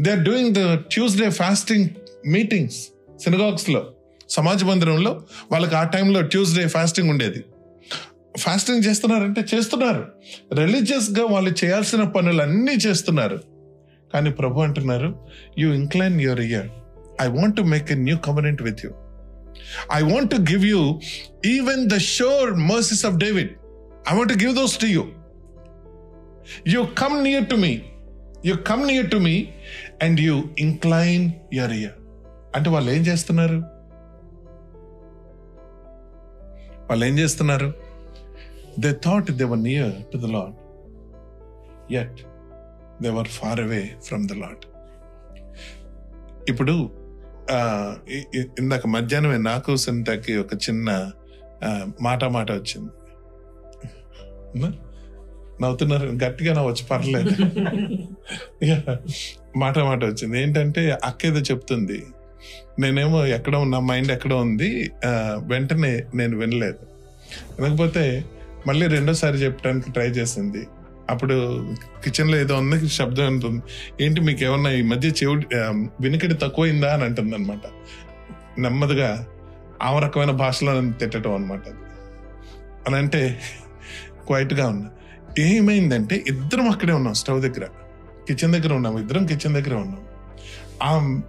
they 0.00 0.10
are 0.10 0.20
doing 0.20 0.54
the 0.54 0.74
Tuesday 0.74 1.30
fasting 1.30 1.88
meetings 2.26 2.88
సినగాగ్స్లో 3.22 3.86
సమాజ 4.30 4.64
మందిరంలో 4.64 5.22
వాళ్ళకి 5.52 5.74
ఆ 5.76 5.82
టైంలో 5.82 6.20
ట్యూస్డే 6.20 6.68
ఫాస్టింగ్ 6.68 7.10
ఉండేది. 7.10 7.44
ఫాస్టింగ్ 8.38 8.82
చేస్తున్నారంటే 8.86 9.44
చేస్తున్నారు. 9.54 10.12
రిలీజియస్గా 10.54 11.26
వాళ్ళు 11.26 11.64
చేయాల్సిన 11.64 12.02
పనులన్నీ 12.02 12.72
చేస్తున్నారు. 12.72 13.40
కానీ 14.14 14.30
ప్రభు 14.30 14.60
అంటున్నారు 14.60 15.28
you 15.58 15.72
incline 15.74 16.20
your 16.20 16.40
ear 16.40 16.66
I 17.22 17.26
want 17.26 17.56
to 17.56 17.62
make 17.62 17.92
a 17.92 17.94
new 17.94 18.16
covenant 18.16 18.62
with 18.62 18.80
you 18.84 18.90
I 19.91 20.01
want 20.05 20.31
to 20.31 20.39
give 20.49 20.65
you 20.65 20.81
even 21.51 21.83
the 21.89 21.97
sure 22.09 22.51
mercies 22.69 23.03
of 23.05 23.17
David 23.19 23.51
I 24.05 24.15
want 24.17 24.33
to 24.33 24.39
give 24.43 24.53
those 24.55 24.75
to 24.77 24.89
you 24.89 25.03
you 26.67 26.81
come 26.97 27.17
near 27.23 27.47
to 27.47 27.57
me 27.57 27.73
you 28.45 28.55
come 28.67 28.83
near 28.87 29.09
to 29.09 29.19
me 29.25 29.35
and 30.01 30.19
you 30.21 30.35
incline 30.59 31.25
your 31.53 31.75
ear 31.77 31.97
అంటే 32.55 32.69
వాళ్ళు 32.69 32.91
ఏం 32.91 33.03
చేస్తున్నారు 33.07 33.59
వాళ్ళు 36.89 37.05
ఏం 37.05 37.17
చేస్తున్నారు 37.19 37.69
they 38.79 38.91
thought 39.03 39.29
they 39.39 39.45
were 39.45 39.61
near 39.63 39.93
to 40.11 40.17
the 40.17 40.29
Lord 40.31 40.55
yet 41.91 42.19
they 43.01 43.09
were 43.09 43.29
far 43.35 43.61
away 43.61 43.83
from 44.01 44.23
the 44.27 44.37
Lord 44.39 44.63
ఇప్పుడు 46.47 46.73
ఆ, 46.75 46.87
ఇ- 46.89 46.97
ఇ- 46.97 47.02
ఇందాక 48.58 48.86
మధ్యాహ్నమే 48.86 49.36
నాకు 49.36 49.76
సింతకి 49.76 50.36
ఒక 50.36 50.54
చిన్న 50.54 51.10
మాట 52.00 52.24
మాట 52.24 52.52
వచ్చింది? 52.52 52.90
నవ్వుతున్నారు 55.62 56.06
గట్టిగా 56.06 56.54
నవ్వచ్చు 56.54 56.84
పర్లేదు. 56.90 57.30
మాట 59.56 59.78
మాట 59.78 60.04
వచ్చింది. 60.04 60.42
ఏంటంటే 60.42 60.98
అక్క 61.04 61.26
ఏదో 61.26 61.36
చెప్తుంది. 61.36 62.06
నేనేమో 62.78 63.26
ఎక్కడ 63.26 63.56
ఉన్నా 63.56 63.80
మైండ్ 63.80 64.12
ఎక్కడ 64.12 64.34
ఉంది 64.34 64.90
వెంటనే 65.46 66.02
నేను 66.14 66.38
వినలేదు. 66.38 66.78
వినకపోతే 67.60 68.24
మళ్ళీ 68.66 68.86
రెండోసారి 68.86 69.36
చెప్పడానికి 69.36 69.92
ట్రై 69.92 70.06
చేసింది. 70.06 70.66
అప్పుడు 71.10 71.64
కిచెన్లో 72.04 72.36
ఏదో 72.36 72.56
ఉంది 72.56 72.88
శబ్దం 72.88 73.26
ఉంటుంది 73.26 73.62
ఏంటి 74.04 74.20
మీకు 74.20 74.44
ఏమన్నా 74.44 74.70
ఈ 74.70 74.82
మధ్య 74.82 75.08
చెవి 75.08 75.56
ఆ, 75.56 75.88
వినికిడి 76.00 76.34
తక్కువైందా 76.34 76.92
అని 76.92 77.04
అంటుంది 77.04 77.34
అనమాట 77.34 77.60
నెమ్మదిగా 78.58 79.26
ఆ 79.82 79.98
రకమైన 79.98 80.30
భాషలో 80.30 80.80
తిట్టడం 80.90 81.34
అనమాట 81.34 81.62
అని 82.88 82.96
అంటే 82.96 83.40
క్వైట్గా 84.26 84.68
ఉన్నా. 84.68 84.90
ఏమైందంటే 85.38 86.24
ఇద్దరం 86.26 86.70
అక్కడే 86.70 86.92
ఉన్నాం 86.92 87.14
స్టవ్ 87.14 87.42
దగ్గర. 87.42 87.64
కిచెన్ 88.28 88.52
దగ్గర 88.52 88.72
ఉన్నాం 88.72 88.98
ఇద్దరం 88.98 89.26
కిచెన్ 89.26 89.54
దగ్గర 89.54 89.74
ఉన్నాం. 89.74 90.02
ఆమె 90.82 91.22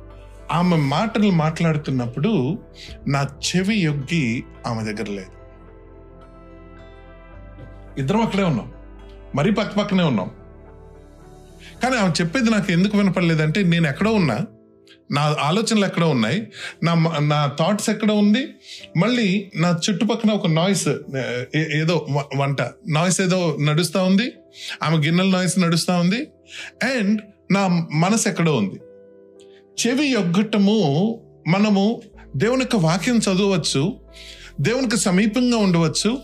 ఆమె 0.52 0.76
మాటలు 0.76 1.30
మాట్లాడుతున్నప్పుడు 1.30 2.32
నా 3.08 3.28
చెవి 3.48 3.76
యొగ్గి 3.76 4.44
ఆమె 4.68 4.84
దగ్గర 4.84 5.10
లేదు. 5.10 5.32
ఇద్దరం 7.98 8.22
అక్కడే 8.22 8.44
ఉన్నాం. 8.44 8.72
మరీ 9.36 9.52
పక్క 9.52 9.76
పక్కనే 9.76 10.04
ఉన్నాం. 10.04 10.32
కానీ 11.84 11.96
ఆమె 11.96 12.12
చెప్పేది 12.22 12.50
నాకు 12.50 12.72
ఎందుకు 12.72 12.98
వినపడలేదంటే 12.98 13.64
నేను 13.64 13.88
ఎక్కడో 13.88 14.12
ఉన్నా 14.12 14.46
నా 15.12 15.36
ఆలోచనలు 15.40 15.86
ఎక్కడో 15.86 16.10
ఉన్నాయి 16.10 16.48
నా 16.84 16.94
నా 17.20 17.56
థాట్స్ 17.60 17.90
ఎక్కడ 17.90 18.12
ఉంది 18.12 18.48
మళ్ళీ 18.98 19.52
నా 19.56 19.80
చుట్టుపక్కల 19.90 20.32
ఒక 20.32 20.48
నాయిస్ 20.48 20.88
ఏదో 21.56 22.06
వ- 22.10 22.40
వంట 22.40 22.62
నాయిస్ 22.88 23.22
ఏదో 23.22 23.58
నడుస్తూ 23.62 24.04
ఉంది 24.04 24.34
ఆమె 24.84 24.98
గిన్నెల 24.98 25.30
నాయిస్ 25.30 25.60
నడుస్తూ 25.60 25.94
ఉంది 25.94 26.28
అండ్ 26.84 27.22
నా 27.52 27.68
మనసు 27.94 28.28
ఎక్కడో 28.28 28.56
ఉంది. 28.56 28.80
చెవి 29.86 30.06
యొగ్గటము 30.06 30.76
మనము 31.48 32.02
దేవుని 32.36 32.62
యొక్క 32.62 32.76
వాక్యం 32.76 33.18
చదవచ్చు 33.18 34.00
దేవునికి 34.62 34.98
సమీపంగా 34.98 35.58
ఉండవచ్చు 35.58 36.20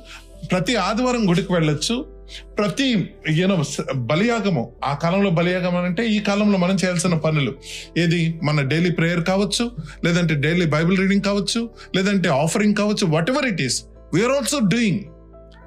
ప్రతి 0.52 0.76
ఆదివారం 0.76 1.30
గుడికి 1.30 1.54
వెళ్ళొచ్చు 1.54 2.11
ప్రతి 2.58 3.10
ఏనో 3.30 3.64
బలియాగము. 3.96 4.76
ఆ 4.86 4.94
కాలంలో 4.94 5.30
బలియాగం 5.30 5.76
అంటే 5.76 6.08
ఈ 6.08 6.20
కాలంలో 6.20 6.58
మనం 6.58 6.76
చేయాల్సిన 6.76 7.14
పనులు. 7.14 7.54
ఏది? 7.98 8.40
మన 8.44 8.62
డైలీ 8.62 8.92
ప్రేయర్ 8.92 9.26
కావచ్చు 9.26 9.72
లేదంటే 10.06 10.36
డైలీ 10.36 10.66
బైబిల్ 10.66 10.98
రీడింగ్ 10.98 11.22
కావచ్చు 11.22 11.70
లేదంటే 11.96 12.30
ఆఫరింగ్ 12.30 12.76
కావచ్చు 12.76 13.08
whatever 13.30 13.46
it 13.46 13.62
is 13.62 13.84
we're 14.14 14.32
also 14.32 14.60
doing 14.60 15.00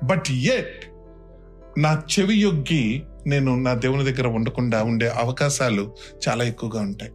but 0.05 0.25
at 0.31 0.85
నా 1.79 2.03
చెవి 2.19 2.37
యొగ్గి 2.37 3.03
నేను 3.27 3.63
నా 3.63 3.75
దేవుని 3.75 4.13
దగ్గర 4.13 4.27
ఉండకుండా 4.27 4.83
ఉండే 4.83 5.09
అవకాశాలు 5.09 5.95
చాలా 6.29 6.45
ఎక్కువగా 6.45 6.81
ఉంటాయి. 6.81 7.13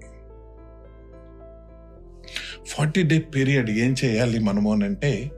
ఫార్టీ 2.67 3.03
డే 3.03 3.19
పీరియడ్ 3.19 3.69
ఏం 3.69 3.95
చేయాలి 4.05 4.39
మనము 4.39 4.73
అని 4.73 4.85
అంటే 4.85 5.31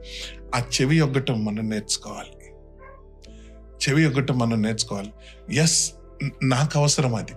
ఆ 0.54 0.58
చెవి 0.58 0.96
యొగ్గటం 0.96 1.44
మనం 1.44 1.70
నేర్చుకోవాలి. 1.70 2.41
చెవి 3.82 4.06
ఒకటి 4.06 4.32
మనం 4.32 4.62
నేర్చుకోవాలి. 4.62 5.12
ఎస్ 5.56 5.92
నాకు 6.42 6.78
అవసరం 6.78 7.14
అది. 7.14 7.34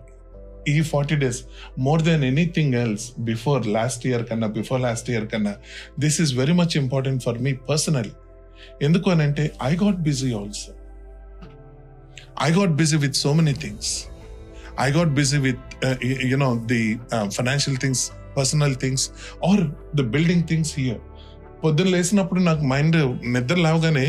ఈ 0.71 0.81
forty 0.81 1.15
days 1.15 1.39
more 1.79 2.01
than 2.01 2.23
anything 2.23 2.73
else 2.73 3.05
before 3.19 3.67
last 3.67 4.07
year 4.07 4.25
కన్నా 4.25 4.47
బిఫోర్ 4.47 4.81
లాస్ట్ 4.81 5.09
ఇయర్ 5.09 5.27
కన్నా 5.27 5.53
this 5.99 6.21
is 6.21 6.33
very 6.33 6.53
much 6.53 6.77
important 6.77 7.23
for 7.23 7.39
me 7.39 7.53
personally. 7.53 8.13
ఎందుకు 8.81 9.09
అని 9.09 9.23
అంటే 9.23 9.51
I 9.63 9.75
got 9.75 9.95
busy 9.95 10.33
also. 10.33 10.73
I 12.41 12.51
got 12.51 12.71
busy 12.71 12.97
with 12.97 13.15
so 13.15 13.33
many 13.33 13.53
things. 13.53 14.05
I 14.79 14.91
got 14.91 15.09
busy 15.09 15.37
with 15.37 15.65
uh, 15.85 15.97
you know 16.25 16.49
the 16.65 16.95
uh, 16.95 17.29
financial 17.29 17.77
things 17.77 18.11
personal 18.37 18.75
things 18.75 19.09
or 19.49 19.63
the 19.97 20.01
building 20.01 20.43
things 20.43 20.73
here. 20.79 21.01
పొద్దున్న 21.63 21.89
లేసినప్పుడు 21.89 22.39
నాకు 22.41 22.61
mind 22.63 22.97
నిద్ర 23.25 23.55
లేవగానే 23.57 24.05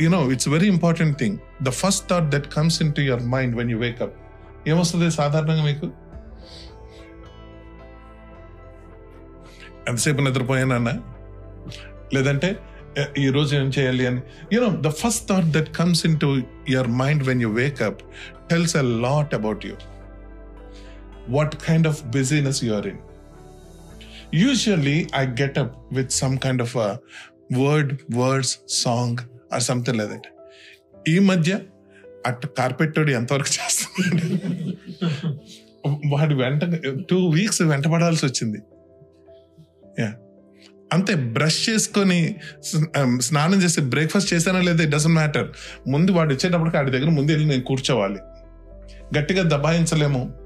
you know 0.00 0.32
it's 0.32 0.48
very 0.48 0.66
important 0.66 1.18
thing 1.18 1.36
the 1.62 1.68
first 1.72 2.08
thought 2.10 2.30
that 2.30 2.54
comes 2.54 2.82
in 2.82 2.92
to 2.94 3.00
your 3.00 3.22
mind 3.26 3.56
when 3.56 3.70
you 3.70 3.78
wake up 3.78 4.14
ఏమొస్తుంది 4.68 5.10
సాధారణంగా 5.10 5.64
మీకు? 5.64 5.86
ఎంతసేపు 9.88 10.20
నిద్రపోయానన్నా 10.20 10.94
లేదంటే 12.14 12.48
ఈ 13.18 13.30
రోజు 13.30 13.56
ఏం 13.56 13.68
చేయాలి 13.68 14.06
అని? 14.06 14.20
You know 14.52 14.68
the 14.80 14.88
first 14.92 15.28
thought 15.28 15.46
that 15.46 15.76
comes 15.76 16.06
in 16.06 16.20
to 16.20 16.28
your 16.68 16.88
mind 17.00 17.22
when 17.26 17.42
you 17.42 17.50
wake up 17.52 18.00
tells 18.50 18.76
a 18.76 18.82
lot 19.00 19.34
about 19.34 19.66
you 19.66 19.74
what 21.28 21.56
kind 21.66 21.88
of 21.88 22.02
busyness 22.16 22.64
you 22.64 22.74
are 22.74 22.86
in 22.86 23.00
Usually, 24.34 25.06
I 25.12 25.26
get 25.26 25.56
up 25.58 25.72
with 25.92 26.10
some 26.10 26.38
kind 26.38 26.60
of 26.60 26.74
a 26.74 26.98
word, 27.50 28.02
words, 28.10 28.58
song, 28.66 29.20
or 29.52 29.60
something 29.60 29.96
like 30.00 30.10
that. 30.12 30.26
ఈ 31.08 31.18
మధ్య 31.18 31.52
at 32.28 32.44
carpet 32.58 32.98
ఎంతవరకు 32.98 33.50
చేస్తున్నాడు 33.56 34.26
వాడు 36.12 36.34
వెంట 36.34 36.64
two 37.10 37.18
weeks 37.36 37.62
వెంటపడాల్సి 37.62 38.24
వచ్చింది. 38.26 38.60
Yeah 40.02 40.10
అంతే 40.92 41.14
brush 41.14 41.70
చేసుకొని 41.70 42.20
um, 42.98 43.20
స్నానం 43.20 43.58
చేసి 43.62 43.80
బ్రేక్ఫాస్ట్ 43.80 44.34
చేశానా 44.34 44.60
లేదా 44.60 44.82
ఇట్ 44.82 44.92
డజంట్ 44.92 45.16
మ్యాటర్ 45.20 45.48
ముందు 45.88 46.12
వాడు 46.12 46.32
వచ్చేటప్పటికి 46.34 46.76
వాడి 46.76 46.90
దగ్గర 46.90 47.10
ముందు 47.18 47.30
వెళ్ళి 47.32 47.46
నేను 47.46 47.62
కూర్చోవాలి. 47.62 48.20
గట్టిగా 49.18 49.42
దబాయించలేము. 49.54 50.43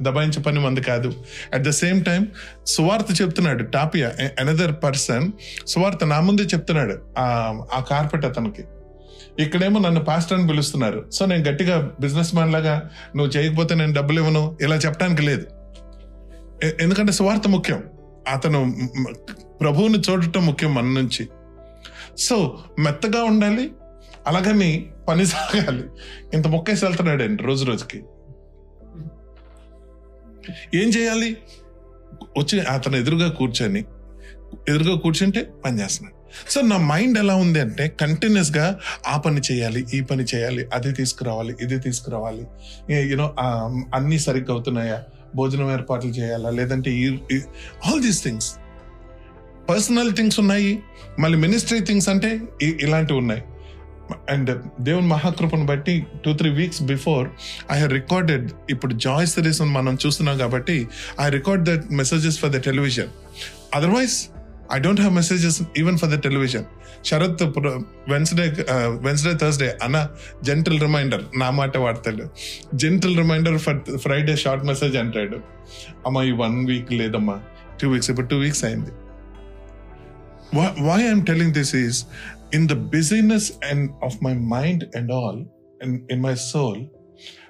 దబాయించే 0.00 0.42
పని 0.42 0.60
మంది 0.60 0.80
కాదు. 0.80 1.12
అట్ 1.54 1.62
ద 1.62 1.70
సేమ్ 1.70 2.04
టైం 2.04 2.28
సువార్త 2.66 3.22
చెప్తున్నాడు 3.22 3.62
టాపియా 3.62 4.12
అనదర్ 4.40 4.72
పర్సన్ 4.84 5.32
సువార్త 5.66 6.04
నా 6.04 6.20
ముందే 6.20 6.42
చెప్తున్నాడు 6.42 6.98
ఆ 7.18 7.84
కార్పెట్ 7.90 8.24
అతనికి. 8.24 8.64
ఇక్కడేమో 9.38 9.80
నన్ను 9.80 10.04
పాస్టర్ 10.04 10.38
అని 10.38 10.48
పిలుస్తున్నారు. 10.48 11.04
సో 11.12 11.26
నేను 11.26 11.44
గట్టిగా 11.48 11.90
బిజినెస్ 12.00 12.34
మ్యాన్ 12.34 12.52
లాగా 12.52 12.90
నువ్వు 13.16 13.32
చేయకపోతే 13.32 13.74
నేను 13.74 13.92
డబ్బులు 13.92 14.18
ఇవ్వను 14.18 14.58
ఇలా 14.60 14.76
చెప్పడానికి 14.76 15.22
లేదు. 15.22 15.46
ఎందుకంటే 16.80 17.12
సువార్త 17.12 17.48
ముఖ్యం. 17.48 17.82
అతను 18.32 18.74
ప్రభువుని 19.60 20.02
చూడటం 20.10 20.46
ముఖ్యం 20.46 20.74
మన 20.74 20.84
నుంచి. 20.84 21.28
సో 22.18 22.58
మెత్తగా 22.78 23.22
ఉండాలి 23.22 23.70
అలాగని 24.26 24.86
పని 25.08 25.26
సాగాలి. 25.26 25.84
ఇంత 26.34 26.46
మొక్కేసి 26.46 26.84
వెళ్తున్నాడు 26.84 27.22
అండి 27.22 27.42
రోజు 27.42 27.64
రోజుకి. 27.64 28.02
ఏం 30.74 30.88
చేయాలి? 30.88 31.36
వచ్చి 32.38 32.60
అతను 32.60 32.96
ఎదురుగా 32.96 33.28
కూర్చొని 33.28 33.84
ఎదురుగా 34.68 34.96
కూర్చుంటే 34.98 35.46
పని 35.64 35.80
చేస్తున్నాడు. 35.80 36.22
సో 36.50 36.60
నా 36.60 36.76
మైండ్ 36.76 37.18
ఎలా 37.18 37.34
ఉంది 37.34 37.60
అంటే 37.60 37.88
కంటిన్యూస్గా 38.00 38.80
ఆ 39.06 39.16
పని 39.18 39.40
చేయాలి 39.52 39.86
ఈ 39.94 40.00
పని 40.00 40.24
చేయాలి 40.34 40.66
అది 40.74 40.92
తీసుకురావాలి 40.92 41.56
ఇది 41.62 41.78
తీసుకురావాలి. 41.78 42.44
యూనో 43.10 43.34
అన్ని 43.94 44.18
సరిగ్గా 44.18 44.52
అవుతున్నాయా? 44.52 45.02
భోజనం 45.36 45.72
ఏర్పాట్లు 45.72 46.10
చేయాలా? 46.10 46.50
లేదంటే 46.50 46.90
ఈ 46.90 47.06
all 47.86 48.02
these 48.02 48.24
things 48.24 48.56
personal 49.70 50.12
things 50.16 50.40
ఉన్నాయి 50.40 50.78
మళ్ళీ 51.18 51.38
మినిస్ట్రీ 51.38 51.80
థింగ్స్ 51.80 52.08
అంటే 52.08 52.40
ఇలాంటివి 52.62 53.18
ఉన్నాయి. 53.18 53.42
అండ్ 54.32 54.50
దేవుని 54.80 55.08
మహాకృపను 55.14 55.66
బట్టి 55.72 55.94
two 56.24 56.32
three 56.40 56.50
weeks 56.60 56.82
before 56.92 57.26
I 57.72 57.76
have 57.78 57.92
recorded 57.92 58.46
ఇప్పుడు 58.70 58.94
జాయ్ 59.06 59.26
సిరీస్ 59.34 59.62
మనం 59.78 59.96
చూస్తున్నాం 60.04 60.38
కాబట్టి 60.38 60.76
I 61.26 61.28
record 61.38 61.64
that 61.70 61.86
messages 62.02 62.38
for 62.44 62.52
the 62.56 62.60
television 62.68 63.10
otherwise 63.80 64.16
I 64.76 64.78
don't 64.78 65.02
have 65.04 65.16
messages 65.22 65.58
even 65.82 65.98
for 66.02 66.10
the 66.14 66.18
television 66.28 66.68
Sharath 67.08 67.42
Wednesday 68.12 68.44
Wednesday 69.06 69.32
Thursday 69.42 69.68
అన్న 69.82 70.08
జెంటల్ 70.48 70.80
రిమైండర్ 70.80 71.24
నా 71.40 71.48
మాట 71.58 71.76
వాడతాడు. 71.84 72.24
Gentle 72.82 73.16
reminder 73.22 73.56
for 73.64 73.78
Friday 74.04 74.34
short 74.42 74.64
message 74.70 74.96
అంటాడు. 75.02 75.38
అమ్మా 76.06 76.22
ఈ 76.30 76.32
వన్ 76.42 76.58
వీక్ 76.68 76.92
లేదమ్మా. 77.00 77.36
టూ 77.80 77.88
వీక్స్ 77.92 78.10
ఇప్పుడు 78.10 78.26
two 78.26 78.38
weeks 78.44 78.64
అయింది. 78.68 78.92
Why 80.88 80.98
I'm 81.06 81.24
telling 81.30 81.54
this 81.58 81.74
is 81.82 82.00
in 82.51 82.67
the 82.67 82.75
busyness 82.75 83.45
and 83.61 83.93
of 84.01 84.21
my 84.21 84.33
mind 84.33 84.89
and 84.93 85.11
all, 85.11 85.37
and 85.81 85.91
in 86.11 86.19
my 86.21 86.33
soul, 86.33 86.77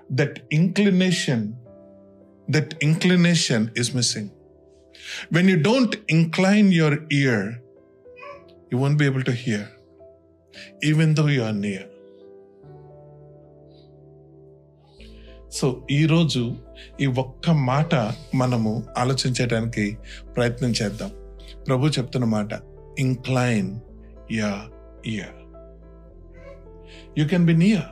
that 0.09 0.33
inclination, 0.51 1.55
that 2.49 2.75
inclination 2.81 3.71
is 3.75 3.93
missing. 3.93 4.31
When 5.29 5.47
you 5.47 5.57
don't 5.57 5.95
incline 6.07 6.71
your 6.71 6.93
ear, 7.11 7.61
you 8.71 8.77
won't 8.77 8.97
be 8.97 9.05
able 9.05 9.23
to 9.23 9.31
hear, 9.31 9.63
even 10.81 11.13
though 11.13 11.27
you 11.27 11.43
are 11.43 11.57
near. 11.67 11.85
So 15.57 15.67
ఈరోజు 15.95 16.41
ఈ 17.03 17.05
ఒక్క 17.21 17.51
మాట 17.69 17.93
మనము 18.41 18.71
ఆలోచించడానికి 19.01 19.85
ప్రయత్నం 20.35 20.71
చేద్దాం 20.79 21.11
ప్రభు 21.67 21.91
చెప్తున్న 21.97 22.25
మాట 22.37 22.53
incline 23.05 23.69
your 24.37 24.55
ear. 25.04 25.32
You 27.14 27.26
can 27.26 27.44
be 27.44 27.54
near, 27.54 27.88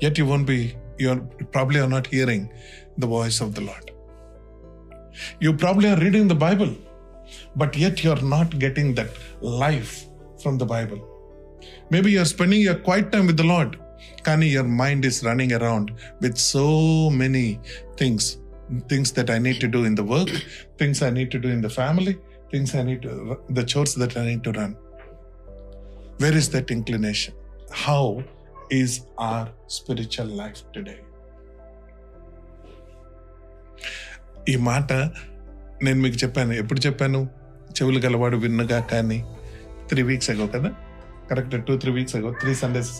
yet 0.00 0.18
you 0.18 0.26
won't 0.26 0.46
be, 0.46 0.76
you're 0.98 1.20
probably 1.52 1.80
are 1.80 1.88
not 1.88 2.06
hearing 2.06 2.52
the 2.98 3.06
voice 3.06 3.40
of 3.40 3.54
the 3.54 3.62
Lord. 3.62 3.90
You 5.40 5.52
probably 5.52 5.90
are 5.90 5.98
reading 5.98 6.28
the 6.28 6.34
Bible, 6.34 6.74
but 7.56 7.76
yet 7.76 8.02
you're 8.02 8.22
not 8.22 8.58
getting 8.58 8.94
that 8.94 9.10
life 9.40 10.06
from 10.42 10.58
the 10.58 10.66
Bible. 10.66 11.06
Maybe 11.90 12.12
you're 12.12 12.24
spending 12.24 12.60
your 12.60 12.76
quiet 12.76 13.12
time 13.12 13.26
with 13.26 13.36
the 13.36 13.44
Lord, 13.44 13.78
Kani, 14.22 14.50
your 14.50 14.64
mind 14.64 15.04
is 15.04 15.22
running 15.24 15.52
around 15.52 15.92
with 16.20 16.36
so 16.36 17.10
many 17.10 17.60
things 17.96 18.38
things 18.88 19.10
that 19.12 19.30
I 19.30 19.38
need 19.38 19.60
to 19.60 19.66
do 19.66 19.84
in 19.84 19.96
the 19.96 20.04
work, 20.04 20.28
things 20.78 21.02
I 21.02 21.10
need 21.10 21.30
to 21.32 21.40
do 21.40 21.48
in 21.48 21.60
the 21.60 21.68
family, 21.68 22.18
things 22.52 22.74
I 22.74 22.82
need 22.82 23.02
to, 23.02 23.40
the 23.48 23.64
chores 23.64 23.96
that 23.96 24.16
I 24.16 24.24
need 24.24 24.44
to 24.44 24.52
run. 24.52 24.76
Where 26.20 26.36
is 26.40 26.46
that 26.54 26.70
inclination? 26.76 27.34
How 27.84 28.04
is 28.78 28.90
our 29.26 29.44
spiritual 29.76 30.30
life 30.40 30.60
today? 30.74 30.98
ఈ 34.48 34.56
మాట 34.56 34.92
నేను 35.82 36.00
మీకు 36.04 36.16
చెప్పాను. 36.16 36.52
ఎప్పుడు 36.52 36.80
చెప్పాను? 36.86 37.20
చెవులు 37.76 38.00
గలవాడు 38.06 38.36
విన్నగా 38.36 38.80
కానీ 38.92 39.18
త్రీ 39.88 40.02
వీక్స్ 40.02 40.30
అగో 40.30 40.46
కదా? 40.46 40.74
Correct 41.30 41.66
two 41.66 41.76
three 41.76 41.92
weeks 41.92 42.16
ago 42.16 42.30
three 42.40 42.54
Sundays 42.54 42.92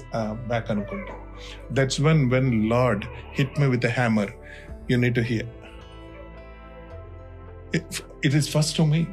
back 0.51 0.71
అనుకుంటా. 0.71 1.15
That's 1.73 2.01
one 2.01 2.31
when 2.31 2.51
Lord 2.71 3.05
hit 3.39 3.61
me 3.61 3.67
with 3.67 3.87
hammer 3.87 4.31
you 4.91 4.99
need 4.99 5.15
to 5.15 5.21
hear 5.21 5.49
it 8.27 8.37
is 8.43 8.51
first 8.59 8.77
to 8.77 8.83
me 8.83 9.07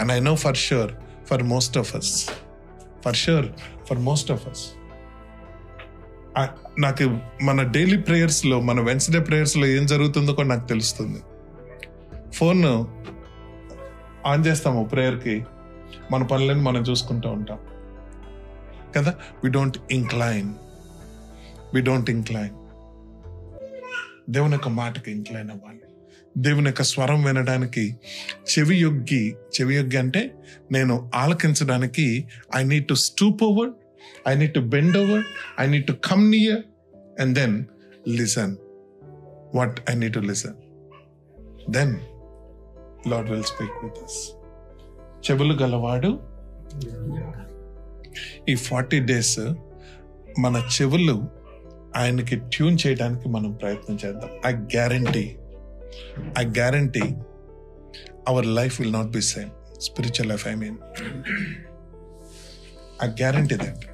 And 0.00 0.10
I 0.12 0.20
know 0.24 0.36
for 0.40 0.52
sure, 0.62 0.90
for 1.28 1.36
most 1.52 1.74
of 1.80 1.86
us, 1.98 2.08
for 3.06 3.16
sure 3.16 3.46
for 3.86 3.98
most 3.98 4.32
of 4.32 4.48
us 4.48 4.66
నాకు 6.78 7.18
మన 7.42 7.62
daily 7.62 7.98
ప్రేయర్స్లో 7.98 8.60
మన 8.60 8.80
Wednesday 8.80 9.18
ప్రేయర్స్లో 9.18 9.66
ఏం 9.66 9.86
జరుగుతుందో 9.86 10.32
కూడా 10.32 10.48
నాకు 10.48 10.68
తెలుస్తుంది. 10.68 11.22
Phone 12.32 12.64
on 14.26 14.46
చేస్తాము 14.46 14.84
ప్రేయర్కి 14.84 15.44
మన 16.10 16.22
పనులను 16.22 16.62
మనం 16.62 16.82
చూసుకుంటూ 16.82 17.30
ఉంటాం. 17.30 17.58
కదా? 18.96 19.14
We 19.44 19.50
don't 19.50 19.78
incline 19.90 20.54
we 21.74 21.80
don't 21.80 22.10
incline 22.10 22.54
దేవుని 24.32 24.52
యొక్క 24.52 24.68
మాటకి 24.68 25.10
ఇంక్లైన్ 25.10 25.50
అవ్వాలి. 25.50 25.80
దేవుని 26.38 26.66
యొక్క 26.66 26.82
స్వరం 26.82 27.22
వినడానికి 27.22 27.96
చెవి 28.42 28.76
యొగ్గి 28.76 29.32
చెవి 29.32 29.74
యొగ్గి 29.76 29.96
అంటే 29.96 30.34
నేను 30.72 31.10
ఆలకించడానికి 31.14 32.28
I 32.56 32.64
need 32.64 32.88
to 32.88 32.94
stoop 32.94 33.42
over 33.42 33.70
I 34.28 34.34
need 34.34 34.54
to 34.54 34.60
bend 34.60 34.96
over 34.96 35.24
I 35.60 35.66
need 35.66 35.86
to 35.86 35.92
come 35.92 36.30
near 36.30 36.62
and 37.20 37.38
then 37.38 37.64
listen 38.08 38.56
what 39.54 39.80
I 39.90 39.94
need 39.94 40.14
to 40.14 40.18
listen 40.18 40.54
then 41.70 41.96
Lord 43.08 43.30
will 43.30 43.42
speak 43.42 43.84
with 43.84 44.04
us 44.04 44.18
చెవులు 45.30 45.54
గలవాడు 45.54 46.20
ఈ 48.48 48.54
ఫార్టీ 48.54 49.00
డేస్ 49.00 49.38
మన 50.38 50.68
చెవులు 50.82 51.24
ఆయనకి 51.96 52.36
tune 52.36 52.78
చేయడానికి 52.86 53.28
మనం 53.28 53.52
ప్రయత్నం 53.52 53.98
చేద్దాం. 54.04 54.30
I 54.46 54.52
guarantee 54.52 55.36
I 56.38 56.44
guarantee 56.44 57.04
our 58.28 58.46
life 58.46 58.80
will 58.80 58.92
not 58.92 59.10
be 59.10 59.22
same 59.22 59.50
spiritual 59.80 60.28
life 60.30 60.48
I 60.48 60.54
mean 60.54 60.78
I 63.02 63.08
guarantee 63.22 63.56
that 63.56 63.84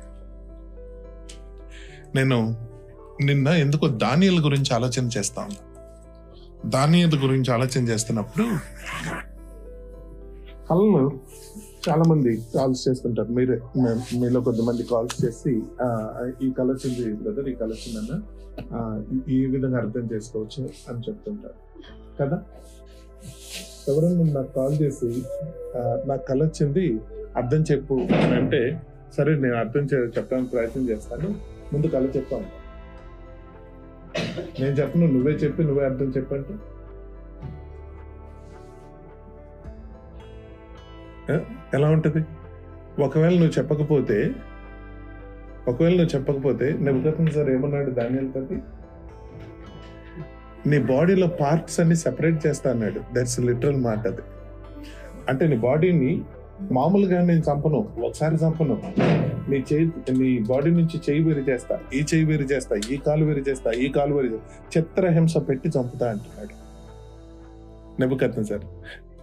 నేను 2.15 2.39
నిన్న 3.25 3.49
ఎందుకో 3.49 3.89
దానియల 3.89 4.45
గురించి 4.45 4.71
ఆలోచన 4.75 5.05
చేస్తా 5.19 5.43
ఉన్నా. 5.43 5.61
దానియల 6.67 7.17
గురించి 7.23 7.51
ఆలోచన 7.53 7.83
చేస్తున్నప్పుడు 7.89 8.47
కళ్ళు 10.69 11.21
చాలా 11.89 12.05
మంది 12.11 12.37
కాల్స్ 12.37 12.89
చేస్తుంటారు. 12.89 13.31
మీరే 13.33 13.57
మీలో 14.19 14.41
కొంతమంది 14.41 14.83
కాల్స్ 14.83 15.25
చేసి 15.25 15.53
ఈ 16.47 16.51
కళ 16.59 16.67
వచ్చింది 16.73 17.05
బ్రదర్ 17.23 17.49
ఈ 17.49 17.55
కళ 17.55 17.67
వచ్చిందన్న 17.67 18.13
ఈ 19.33 19.47
విధంగా 19.47 19.79
అర్థం 19.79 20.05
చేసుకోవచ్చు 20.13 20.63
అని 20.89 21.01
చెప్తుంటారు. 21.09 21.59
కదా? 22.19 22.39
ఎవరన్నా 23.89 24.25
నాకు 24.35 24.51
కాల్ 24.57 24.75
చేసి 24.83 25.09
నాకు 26.07 26.25
కళ 26.29 26.39
వచ్చింది 26.43 26.85
అర్థం 27.37 27.61
చెప్పు 27.71 27.97
అని 28.17 28.35
అంటే 28.39 28.61
సరే 29.17 29.33
నేను 29.43 29.57
అర్థం 29.57 29.85
చే 29.85 29.97
చెప్పడానికి 30.17 30.51
ప్రయత్నం 30.53 30.85
చేస్తాను. 30.91 31.29
ముందు 31.73 31.87
కళ 31.95 32.05
చెప్పాను 32.17 32.49
నేను 34.61 34.75
చెప్పను 34.79 35.07
నువ్వే 35.15 35.33
చెప్పి 35.43 35.63
నువ్వే 35.69 35.85
అర్థం 35.85 36.09
చెప్పంటే 36.17 36.55
ఎలా 41.75 41.89
ఉంటుంది? 41.97 42.21
ఒకవేళ 43.03 43.35
నువ్వు 43.35 43.55
చెప్పకపోతే 43.59 44.17
ఒకవేళ 45.67 45.93
నువ్వు 45.93 46.13
చెప్పకపోతే 46.15 46.67
నెబుకతం 46.85 47.27
సార్ 47.35 47.49
ఏమన్నాడు 47.51 47.91
దానియలతోటి 47.99 48.57
నీ 50.67 50.79
బాడీలో 50.79 51.27
పార్ట్స్ 51.27 51.81
అన్ని 51.81 51.97
సెపరేట్ 51.97 52.47
చేస్తా 52.47 52.71
అన్నాడు. 52.71 53.01
దట్స్ 53.15 53.41
లిటరల్ 53.41 53.77
మాట 53.77 54.07
అది. 54.07 54.23
అంటే 55.29 55.47
నీ 55.47 55.57
బాడీని 55.57 56.23
మామూలుగా 56.73 57.23
నేను 57.25 57.41
చంపను 57.41 57.89
ఒకసారి 58.05 58.35
చంపను. 58.35 58.83
నీ 59.51 59.65
చేయి 59.73 59.87
నీ 60.19 60.39
బాడీ 60.39 60.71
నుంచి 60.71 61.01
చెయ్యి 61.11 61.25
వేరు 61.25 61.51
చేస్తా 61.51 61.79
ఈ 61.95 62.05
చేయి 62.15 62.25
వేరు 62.25 62.43
చేస్తా 62.43 62.77
ఈ 62.93 62.97
కాలు 62.97 63.25
వేరు 63.25 63.39
చేస్తా 63.39 63.71
ఈ 63.71 63.89
కాలు 63.89 64.15
వేరు 64.15 64.27
చేస్తా. 64.27 64.81
చిత్రహింస 64.81 65.37
పెట్టి 65.37 65.69
చంపుతా 65.69 66.11
అంటున్నాడు. 66.11 66.55
నెబుకత్న 68.01 68.43
సార్ 68.43 68.61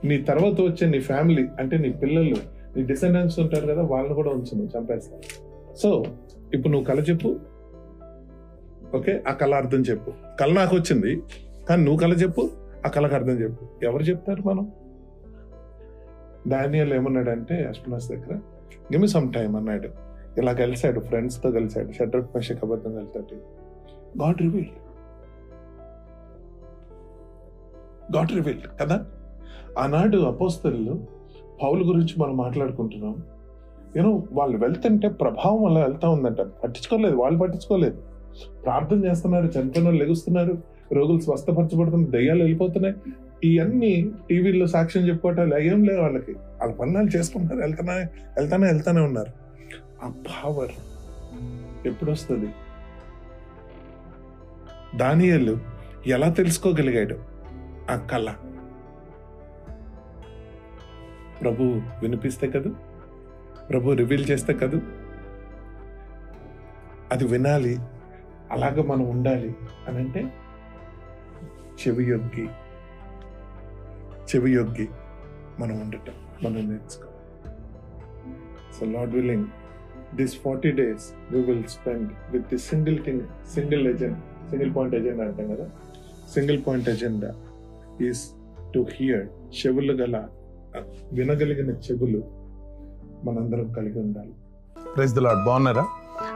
నీ 0.08 0.18
తర్వాత 0.18 0.62
వచ్చే 0.62 0.90
నీ 0.90 1.00
ఫ్యామిలీ 1.00 1.48
అంటే 1.60 1.78
నీ 1.78 1.90
పిల్లలు 1.90 2.36
నీ 2.78 2.84
డిసెండెంట్స్ 2.84 3.40
ఉంటారు 3.40 3.68
కదా 3.68 3.82
వాళ్ళని 3.82 4.14
కూడా 4.14 4.30
ఉంచు 4.30 4.70
చంపేస్తా. 4.78 5.18
సో 5.78 6.04
ఇప్పుడు 6.54 6.72
నువ్వు 6.74 6.86
కళ 6.86 7.00
చెప్పు 7.00 7.40
ఓకే? 8.96 9.24
ఆ 9.30 9.34
కళ 9.34 9.56
అర్థం 9.56 9.78
చెప్పు. 9.78 10.12
కళ 10.40 10.54
నాకు 10.54 10.76
వచ్చింది. 10.76 11.22
కానీ 11.70 11.84
నువ్వు 11.84 12.02
కళ 12.02 12.14
చెప్పు 12.14 12.50
ఆ 12.86 12.90
కళకు 12.90 13.16
అర్థం 13.16 13.32
చెప్పు. 13.32 13.86
ఎవరు 13.86 14.04
చెప్తారు 14.04 14.48
మనం? 14.48 14.72
డానియల్ 16.48 16.94
ఏమన్నాడంటే 16.94 17.64
అస్పనాస్ 17.64 18.10
దగ్గర 18.10 18.34
గిమ్ 18.94 19.08
సమ్ 19.08 19.34
టైం 19.34 19.56
అన్నాడు. 19.56 19.90
ఇలా 20.38 20.54
కలిశాడు 20.54 21.00
ఫ్రెండ్స్తో 21.00 21.52
కలిశాడు. 21.52 21.92
షడ్రక్ 21.92 22.36
పషక్ 22.36 22.64
అబద్ధం 22.64 22.96
కలిసాడు 22.96 23.36
గాడ్ 24.24 24.42
రివీల్ 24.42 24.66
గాడ్ 28.16 28.32
రివీల్ 28.32 28.60
కదా? 28.82 29.06
ఆనాడు 29.80 30.18
అపోస్తలు 30.18 31.06
పౌలు 31.64 31.84
గురించి 31.84 32.14
మనం 32.18 32.38
మాట్లాడుకుంటున్నాం. 32.38 33.24
యూనో 33.98 34.24
వాళ్ళు 34.32 34.58
వెళ్తుంటే 34.58 35.08
ప్రభావం 35.08 35.66
అలా 35.66 35.82
వెళ్తా 35.82 36.10
ఉందంట. 36.10 36.42
పట్టించుకోలేదు 36.42 37.16
వాళ్ళు 37.16 37.40
పట్టించుకోలేదు. 37.40 38.09
ప్రార్థన 38.64 39.06
చేస్తున్నారు 39.06 39.46
చనిపోయిన 39.46 39.84
వాళ్ళు 39.84 40.04
లెగుస్తున్నారు 40.04 40.64
రోగులు 40.94 41.20
స్వస్థపరచబడుతున్న 41.20 42.06
దయ్యాలు 42.06 42.40
వెళ్ళిపోతున్నాయి. 42.40 42.96
ఇవన్నీ 43.44 44.12
టీవీల్లో 44.30 44.68
సాక్ష్యం 44.68 45.08
చెప్పుకోవటాలు 45.08 45.58
ఏం 45.58 45.84
లేవు 45.84 46.02
వాళ్ళకి. 46.02 46.32
వాళ్ళ 46.32 46.74
పనులు 46.74 47.18
చేసుకుంటున్నారు 47.18 47.62
వెళ్తానే 47.62 48.00
వెళ్తానే 48.38 48.68
వెళ్తానే 48.68 49.02
ఉన్నారు. 49.02 49.32
ఆ 50.04 50.10
పవర్ 50.10 50.70
ఎప్పుడు 51.88 52.12
వస్తుంది 52.12 52.50
దానియలు 54.96 55.58
ఎలా 56.08 56.30
తెలుసుకోగలిగాడు? 56.30 57.16
ఆ 57.92 58.08
కళ. 58.12 58.34
ప్రభు 61.42 61.64
వినిపిస్తే 62.02 62.48
కదూ? 62.48 62.72
ప్రభు 63.70 63.92
రివీల్ 63.92 64.26
చేస్తే 64.32 64.54
కదూ? 64.54 64.80
అది 67.12 67.28
వినాలి 67.28 67.78
అలాగ 68.52 68.82
మనం 68.82 69.10
ఉండాలి 69.10 69.56
అని 69.88 69.98
అంటే 69.98 70.20
చెవి 71.80 72.04
చెవియొగ్గి 72.04 72.48
చెవి 74.36 74.88
మనం 75.60 75.82
ఉండటం 75.82 76.14
మనం 76.44 76.70
నేర్చుకోవాలి. 76.70 77.16
So 78.80 78.86
Lord 78.86 79.16
willing 79.16 79.46
this 80.16 80.38
forty 80.38 80.72
days 80.72 81.14
we 81.32 81.42
will 81.42 81.64
spend 81.64 82.10
with 82.32 82.44
the 82.44 82.58
single 82.58 83.04
thing 83.04 83.22
single 83.56 83.88
agenda 83.88 84.50
single 84.50 84.76
point 84.76 84.96
agenda 84.96 85.24
అంటాం 85.24 85.56
కదా? 85.56 85.70
Single 86.34 86.62
point 86.68 86.90
agenda 86.90 87.36
is 88.10 88.34
to 88.76 88.86
hear 88.94 89.28
చెవులు 89.28 89.94
గల 89.94 90.28
వినగలిగిన 91.12 91.70
చెవులు 91.70 92.24
మనందరం 93.24 93.74
కలిగి 93.74 94.00
ఉండాలి. 94.00 94.34
ప్రైజ్ 94.96 95.14
ద 95.14 95.20
లాడ్ 95.20 95.46
బాగున్నారా? 95.46 95.86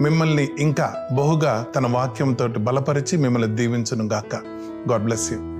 మిమ్మల్ని 0.00 0.48
ఇంకా 0.58 0.94
బహుగా 1.12 1.66
తన 1.76 1.86
వాక్యంతో 1.86 2.48
బలపరిచి 2.48 3.16
మిమ్మల్ని 3.18 3.56
దీవించును 3.56 4.04
గాక 4.04 4.34
గాడ్ 4.90 5.04
బ్లెస్ 5.04 5.32
యూ. 5.32 5.55